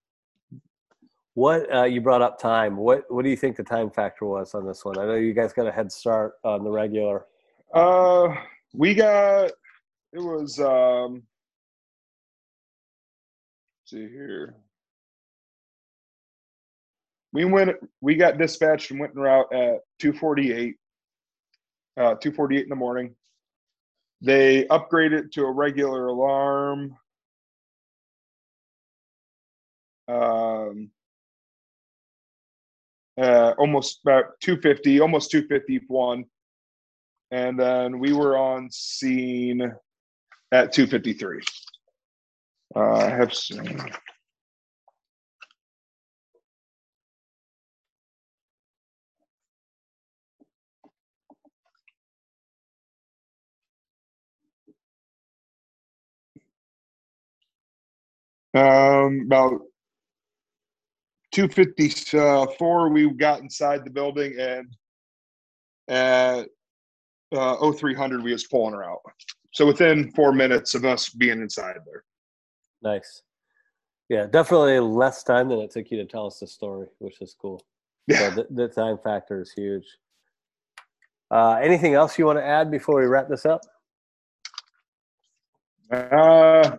What 1.35 1.73
uh, 1.73 1.85
you 1.85 2.01
brought 2.01 2.23
up 2.23 2.41
time? 2.41 2.77
What 2.77 3.05
what 3.09 3.23
do 3.23 3.31
you 3.31 3.37
think 3.37 3.57
the 3.57 3.63
time 3.63 3.91
factor 3.91 4.27
was 4.27 4.55
on 4.55 4.67
this 4.67 4.85
one? 4.85 4.99
I 4.99 5.07
know 5.07 5.15
you 5.15 5.33
guys 5.33 5.53
got 5.53 5.69
a 5.69 5.73
head 5.73 5.93
start 5.93 6.33
on 6.43 6.65
the 6.65 6.71
regular. 6.71 7.27
Uh, 7.73 8.35
we 8.73 8.95
got 8.95 9.53
it 10.13 10.19
was 10.19 10.59
um. 10.59 11.23
see 13.85 14.09
here. 14.09 14.57
We 17.39 17.45
went. 17.45 17.77
We 18.01 18.17
got 18.17 18.37
dispatched 18.37 18.91
and 18.91 18.99
went 18.99 19.13
en 19.15 19.21
route 19.23 19.53
at 19.53 19.83
two 20.01 20.13
forty 20.13 20.53
eight. 20.53 20.75
Uh, 21.97 22.17
two 22.17 22.33
forty 22.33 22.57
eight 22.57 22.65
in 22.65 22.69
the 22.69 22.75
morning. 22.75 23.15
They 24.21 24.65
upgraded 24.65 25.31
to 25.33 25.45
a 25.45 25.53
regular 25.53 26.09
alarm. 26.09 26.97
Um, 30.09 30.91
uh, 33.21 33.55
almost 33.57 34.01
about 34.05 34.41
250, 34.41 34.99
almost 35.01 35.31
251. 35.31 36.25
And 37.31 37.61
then 37.61 38.01
we 38.01 38.15
were 38.15 38.37
on 38.37 38.69
scene 38.73 39.61
at 40.51 40.73
253. 40.73 41.41
Uh, 42.75 42.81
I 42.81 43.11
have 43.11 43.33
seen. 43.33 43.93
Um, 58.55 59.23
about 59.27 59.61
254 61.33 62.89
we 62.89 63.11
got 63.13 63.41
inside 63.41 63.85
the 63.85 63.91
building 63.91 64.35
and 64.39 64.75
at 65.89 66.49
uh, 67.33 67.73
0300 67.73 68.23
we 68.23 68.33
was 68.33 68.47
pulling 68.47 68.75
her 68.75 68.85
out. 68.85 69.01
So 69.53 69.67
within 69.67 70.11
four 70.13 70.33
minutes 70.33 70.75
of 70.75 70.85
us 70.85 71.09
being 71.11 71.41
inside 71.41 71.77
there. 71.85 72.05
Nice. 72.83 73.23
Yeah 74.09 74.27
definitely 74.27 74.81
less 74.81 75.23
time 75.23 75.49
than 75.49 75.61
it 75.61 75.71
took 75.71 75.91
you 75.91 75.99
to 75.99 76.07
tell 76.07 76.27
us 76.27 76.39
the 76.41 76.47
story 76.47 76.87
which 76.99 77.21
is 77.21 77.37
cool. 77.41 77.63
Yeah. 78.07 78.31
so 78.31 78.31
the, 78.31 78.47
the 78.51 78.69
time 78.69 78.99
factor 79.05 79.43
is 79.43 79.53
huge. 79.53 79.85
Uh, 81.31 81.59
anything 81.63 81.93
else 81.93 82.19
you 82.19 82.25
want 82.25 82.39
to 82.39 82.45
add 82.45 82.71
before 82.71 83.01
we 83.01 83.07
wrap 83.07 83.29
this 83.29 83.45
up? 83.45 83.61
Uh 85.91 86.79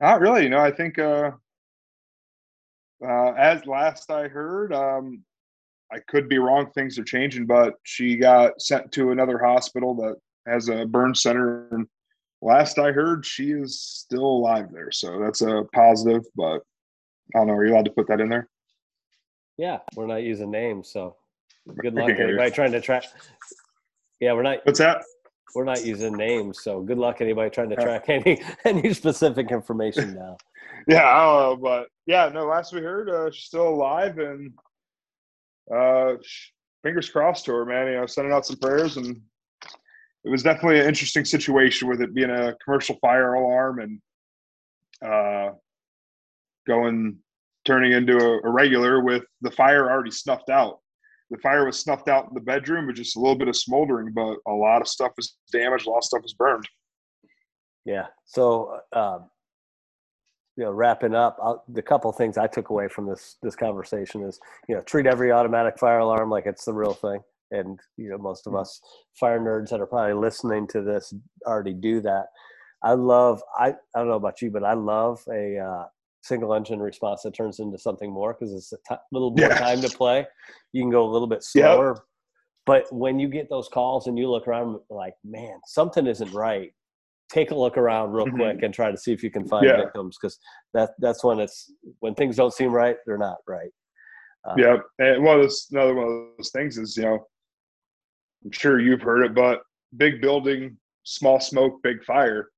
not 0.00 0.20
really 0.20 0.44
you 0.44 0.48
know 0.48 0.60
i 0.60 0.70
think 0.70 0.98
uh 0.98 1.30
uh, 3.04 3.32
as 3.32 3.66
last 3.66 4.10
I 4.10 4.28
heard, 4.28 4.72
um, 4.72 5.22
I 5.92 5.98
could 6.08 6.28
be 6.28 6.38
wrong. 6.38 6.70
Things 6.70 6.98
are 6.98 7.04
changing, 7.04 7.46
but 7.46 7.74
she 7.82 8.16
got 8.16 8.60
sent 8.60 8.90
to 8.92 9.10
another 9.10 9.38
hospital 9.38 9.94
that 9.96 10.16
has 10.46 10.68
a 10.68 10.86
burn 10.86 11.14
center. 11.14 11.68
And 11.70 11.86
last 12.42 12.78
I 12.78 12.92
heard, 12.92 13.24
she 13.24 13.52
is 13.52 13.80
still 13.80 14.24
alive 14.24 14.72
there. 14.72 14.90
So 14.90 15.20
that's 15.20 15.42
a 15.42 15.64
positive. 15.74 16.24
But 16.34 16.62
I 17.34 17.38
don't 17.38 17.48
know. 17.48 17.54
Are 17.54 17.66
you 17.66 17.74
allowed 17.74 17.84
to 17.86 17.92
put 17.92 18.08
that 18.08 18.20
in 18.20 18.28
there? 18.28 18.48
Yeah, 19.56 19.78
we're 19.94 20.06
not 20.06 20.22
using 20.22 20.50
names, 20.50 20.90
so 20.90 21.16
good 21.78 21.94
luck 21.94 22.10
anybody 22.10 22.50
trying 22.50 22.72
to 22.72 22.80
track. 22.80 23.04
Yeah, 24.20 24.32
we're 24.32 24.42
not. 24.42 24.64
What's 24.64 24.78
that? 24.78 25.02
We're 25.54 25.64
not 25.64 25.84
using 25.84 26.16
names, 26.16 26.62
so 26.62 26.80
good 26.82 26.98
luck 26.98 27.20
anybody 27.20 27.50
trying 27.50 27.70
to 27.70 27.76
track 27.76 28.04
any 28.08 28.42
any 28.64 28.92
specific 28.92 29.50
information 29.50 30.14
now 30.14 30.36
yeah, 30.88 31.08
I 31.08 31.24
don't 31.24 31.42
know, 31.42 31.56
but 31.56 31.88
yeah, 32.06 32.28
no. 32.32 32.46
Last 32.46 32.72
we 32.72 32.80
heard, 32.80 33.10
uh, 33.10 33.30
she's 33.30 33.44
still 33.44 33.68
alive, 33.68 34.18
and 34.18 34.52
uh, 35.74 36.14
fingers 36.82 37.08
crossed 37.08 37.44
to 37.46 37.52
her, 37.52 37.64
man. 37.64 37.88
You 37.88 38.00
know, 38.00 38.06
sending 38.06 38.32
out 38.32 38.46
some 38.46 38.58
prayers, 38.58 38.96
and 38.96 39.20
it 40.24 40.30
was 40.30 40.42
definitely 40.42 40.80
an 40.80 40.86
interesting 40.86 41.24
situation 41.24 41.88
with 41.88 42.00
it 42.00 42.14
being 42.14 42.30
a 42.30 42.54
commercial 42.64 42.96
fire 43.00 43.34
alarm 43.34 43.80
and 43.80 44.00
uh, 45.04 45.50
going 46.66 47.16
turning 47.64 47.92
into 47.92 48.16
a, 48.18 48.48
a 48.48 48.50
regular 48.50 49.02
with 49.02 49.24
the 49.40 49.50
fire 49.50 49.90
already 49.90 50.10
snuffed 50.10 50.50
out. 50.50 50.78
The 51.30 51.38
fire 51.38 51.66
was 51.66 51.78
snuffed 51.78 52.08
out 52.08 52.28
in 52.28 52.34
the 52.34 52.40
bedroom 52.40 52.86
with 52.86 52.96
just 52.96 53.16
a 53.16 53.20
little 53.20 53.36
bit 53.36 53.48
of 53.48 53.56
smoldering, 53.56 54.12
but 54.14 54.38
a 54.46 54.52
lot 54.52 54.80
of 54.80 54.88
stuff 54.88 55.12
was 55.16 55.36
damaged. 55.52 55.86
A 55.86 55.90
lot 55.90 55.98
of 55.98 56.04
stuff 56.04 56.22
was 56.22 56.34
burned. 56.34 56.68
Yeah. 57.84 58.06
So 58.24 58.78
um, 58.92 59.28
you 60.56 60.64
know 60.64 60.70
wrapping 60.70 61.14
up 61.14 61.36
I'll, 61.42 61.64
the 61.68 61.82
couple 61.82 62.10
things 62.12 62.38
i 62.38 62.46
took 62.46 62.70
away 62.70 62.88
from 62.88 63.06
this 63.06 63.36
this 63.42 63.56
conversation 63.56 64.22
is 64.22 64.40
you 64.68 64.74
know 64.74 64.82
treat 64.82 65.06
every 65.06 65.32
automatic 65.32 65.78
fire 65.78 65.98
alarm 65.98 66.30
like 66.30 66.46
it's 66.46 66.64
the 66.64 66.72
real 66.72 66.94
thing 66.94 67.20
and 67.50 67.78
you 67.96 68.08
know 68.08 68.18
most 68.18 68.46
of 68.46 68.52
mm-hmm. 68.52 68.62
us 68.62 68.80
fire 69.18 69.38
nerds 69.38 69.70
that 69.70 69.80
are 69.80 69.86
probably 69.86 70.14
listening 70.14 70.66
to 70.68 70.82
this 70.82 71.12
already 71.46 71.74
do 71.74 72.00
that 72.00 72.26
i 72.82 72.92
love 72.92 73.42
i 73.58 73.68
i 73.68 73.98
don't 73.98 74.08
know 74.08 74.14
about 74.14 74.40
you 74.40 74.50
but 74.50 74.64
i 74.64 74.72
love 74.72 75.22
a 75.32 75.58
uh, 75.58 75.84
single 76.26 76.54
engine 76.54 76.80
response 76.80 77.22
that 77.22 77.34
turns 77.34 77.60
into 77.60 77.78
something 77.78 78.10
more 78.10 78.34
because 78.34 78.54
it's 78.54 78.72
a 78.72 78.76
t- 78.88 79.00
little 79.12 79.30
more 79.30 79.48
yeah. 79.48 79.58
time 79.58 79.80
to 79.80 79.88
play 79.88 80.26
you 80.72 80.82
can 80.82 80.90
go 80.90 81.04
a 81.04 81.10
little 81.10 81.28
bit 81.28 81.42
slower 81.42 81.94
yep. 81.94 82.04
but 82.66 82.84
when 82.92 83.18
you 83.18 83.28
get 83.28 83.48
those 83.48 83.68
calls 83.68 84.06
and 84.06 84.18
you 84.18 84.30
look 84.30 84.46
around 84.46 84.78
like 84.90 85.14
man 85.24 85.58
something 85.66 86.06
isn't 86.06 86.32
right 86.32 86.72
take 87.32 87.50
a 87.50 87.54
look 87.54 87.76
around 87.76 88.12
real 88.12 88.26
mm-hmm. 88.26 88.36
quick 88.36 88.62
and 88.62 88.72
try 88.72 88.90
to 88.90 88.96
see 88.96 89.12
if 89.12 89.22
you 89.22 89.30
can 89.30 89.46
find 89.46 89.66
yeah. 89.66 89.76
victims 89.76 90.16
because 90.20 90.38
that 90.74 90.90
that's 90.98 91.24
when 91.24 91.40
it's 91.40 91.72
when 92.00 92.14
things 92.14 92.36
don't 92.36 92.52
seem 92.52 92.70
right 92.70 92.96
they're 93.06 93.18
not 93.18 93.38
right 93.46 93.70
uh, 94.48 94.54
yeah 94.56 94.76
and 94.98 95.22
one 95.22 95.36
of 95.36 95.42
those 95.42 95.66
another 95.72 95.94
one 95.94 96.06
of 96.06 96.36
those 96.36 96.50
things 96.50 96.78
is 96.78 96.96
you 96.96 97.02
know 97.02 97.24
i'm 98.44 98.50
sure 98.52 98.80
you've 98.80 99.02
heard 99.02 99.24
it 99.24 99.34
but 99.34 99.62
big 99.96 100.20
building 100.20 100.76
small 101.04 101.40
smoke 101.40 101.80
big 101.82 102.02
fire 102.04 102.50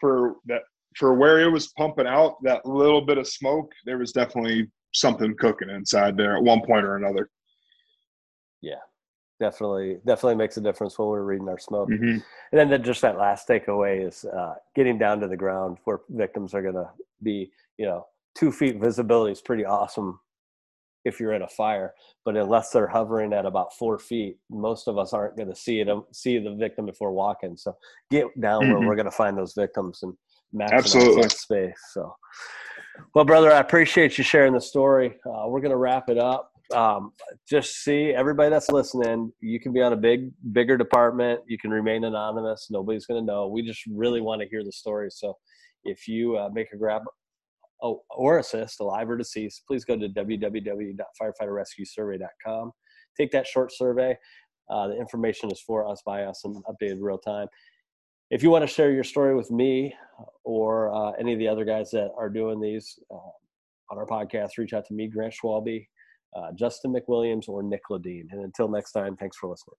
for 0.00 0.36
that 0.46 0.62
for 0.96 1.14
where 1.14 1.40
it 1.40 1.50
was 1.50 1.72
pumping 1.76 2.06
out 2.06 2.36
that 2.42 2.64
little 2.66 3.00
bit 3.00 3.18
of 3.18 3.26
smoke 3.26 3.70
there 3.84 3.98
was 3.98 4.12
definitely 4.12 4.70
something 4.92 5.34
cooking 5.38 5.70
inside 5.70 6.16
there 6.16 6.36
at 6.36 6.42
one 6.42 6.62
point 6.64 6.84
or 6.84 6.96
another 6.96 7.30
yeah 8.60 8.74
definitely 9.40 9.98
definitely 10.06 10.36
makes 10.36 10.56
a 10.56 10.60
difference 10.60 10.98
when 10.98 11.08
we're 11.08 11.22
reading 11.22 11.48
our 11.48 11.58
smoke. 11.58 11.88
Mm-hmm. 11.88 12.18
And 12.18 12.22
then 12.52 12.70
the, 12.70 12.78
just 12.78 13.02
that 13.02 13.18
last 13.18 13.48
takeaway 13.48 14.06
is 14.06 14.24
uh, 14.24 14.54
getting 14.74 14.98
down 14.98 15.20
to 15.20 15.28
the 15.28 15.36
ground 15.36 15.78
where 15.84 16.00
victims 16.10 16.54
are 16.54 16.62
going 16.62 16.74
to 16.74 16.88
be. 17.22 17.50
You 17.78 17.86
know, 17.86 18.06
two 18.36 18.52
feet 18.52 18.80
visibility 18.80 19.32
is 19.32 19.40
pretty 19.40 19.64
awesome 19.64 20.20
if 21.04 21.20
you're 21.20 21.34
in 21.34 21.42
a 21.42 21.48
fire, 21.48 21.92
but 22.24 22.36
unless 22.36 22.70
they're 22.70 22.88
hovering 22.88 23.34
at 23.34 23.44
about 23.44 23.74
four 23.74 23.98
feet, 23.98 24.38
most 24.48 24.88
of 24.88 24.96
us 24.96 25.12
aren't 25.12 25.36
going 25.36 25.50
to 25.50 25.54
see 25.54 25.80
it 25.80 25.88
see 26.12 26.38
the 26.38 26.54
victim 26.54 26.88
if 26.88 26.96
we're 27.00 27.10
walking. 27.10 27.56
So 27.56 27.76
get 28.10 28.26
down 28.40 28.62
mm-hmm. 28.62 28.72
where 28.72 28.88
we're 28.88 28.96
going 28.96 29.04
to 29.04 29.10
find 29.10 29.36
those 29.36 29.54
victims 29.54 30.00
and 30.02 30.14
Absolutely. 30.60 31.28
space. 31.28 31.78
So. 31.92 32.14
Well, 33.14 33.24
brother, 33.24 33.52
I 33.52 33.58
appreciate 33.58 34.18
you 34.18 34.24
sharing 34.24 34.52
the 34.52 34.60
story. 34.60 35.18
Uh, 35.26 35.48
we're 35.48 35.60
going 35.60 35.70
to 35.70 35.76
wrap 35.76 36.08
it 36.08 36.18
up 36.18 36.52
um, 36.72 37.12
just 37.48 37.84
see 37.84 38.12
everybody 38.14 38.50
that's 38.50 38.70
listening. 38.70 39.32
You 39.40 39.58
can 39.60 39.72
be 39.72 39.80
on 39.82 39.92
a 39.92 39.96
big, 39.96 40.30
bigger 40.52 40.76
department. 40.78 41.40
You 41.46 41.58
can 41.58 41.70
remain 41.70 42.02
anonymous. 42.04 42.68
Nobody's 42.70 43.06
going 43.06 43.20
to 43.20 43.26
know. 43.26 43.46
We 43.48 43.62
just 43.62 43.82
really 43.90 44.20
want 44.20 44.42
to 44.42 44.48
hear 44.48 44.62
the 44.64 44.72
story. 44.72 45.10
So, 45.10 45.36
if 45.84 46.08
you 46.08 46.36
uh, 46.38 46.48
make 46.52 46.72
a 46.72 46.78
grab 46.78 47.02
oh, 47.82 48.02
or 48.10 48.38
assist, 48.38 48.80
alive 48.80 49.10
or 49.10 49.18
deceased, 49.18 49.64
please 49.66 49.84
go 49.84 49.98
to 49.98 50.08
www.firefighterrescuesurvey.com. 50.08 52.72
Take 53.16 53.30
that 53.32 53.46
short 53.46 53.72
survey. 53.72 54.16
Uh, 54.70 54.88
the 54.88 54.96
information 54.96 55.52
is 55.52 55.60
for 55.60 55.86
us 55.86 56.00
by 56.06 56.22
us 56.22 56.40
and 56.44 56.56
updated 56.64 56.96
real 57.00 57.18
time. 57.18 57.48
If 58.30 58.42
you 58.42 58.50
want 58.50 58.62
to 58.62 58.72
share 58.72 58.90
your 58.90 59.04
story 59.04 59.34
with 59.34 59.50
me 59.50 59.94
or 60.44 60.94
uh, 60.94 61.12
any 61.12 61.32
of 61.32 61.38
the 61.38 61.48
other 61.48 61.64
guys 61.64 61.90
that 61.90 62.10
are 62.16 62.30
doing 62.30 62.60
these 62.60 62.98
uh, 63.10 63.30
on 63.90 63.98
our 63.98 64.06
podcast, 64.06 64.58
reach 64.58 64.72
out 64.72 64.86
to 64.86 64.94
me, 64.94 65.08
Grant 65.08 65.34
Schwalbe, 65.34 65.86
uh, 66.34 66.50
Justin 66.54 66.94
McWilliams, 66.94 67.48
or 67.48 67.62
Nick 67.62 67.82
Ladine. 67.90 68.26
And 68.30 68.42
until 68.42 68.68
next 68.68 68.92
time, 68.92 69.16
thanks 69.16 69.36
for 69.36 69.48
listening. 69.50 69.76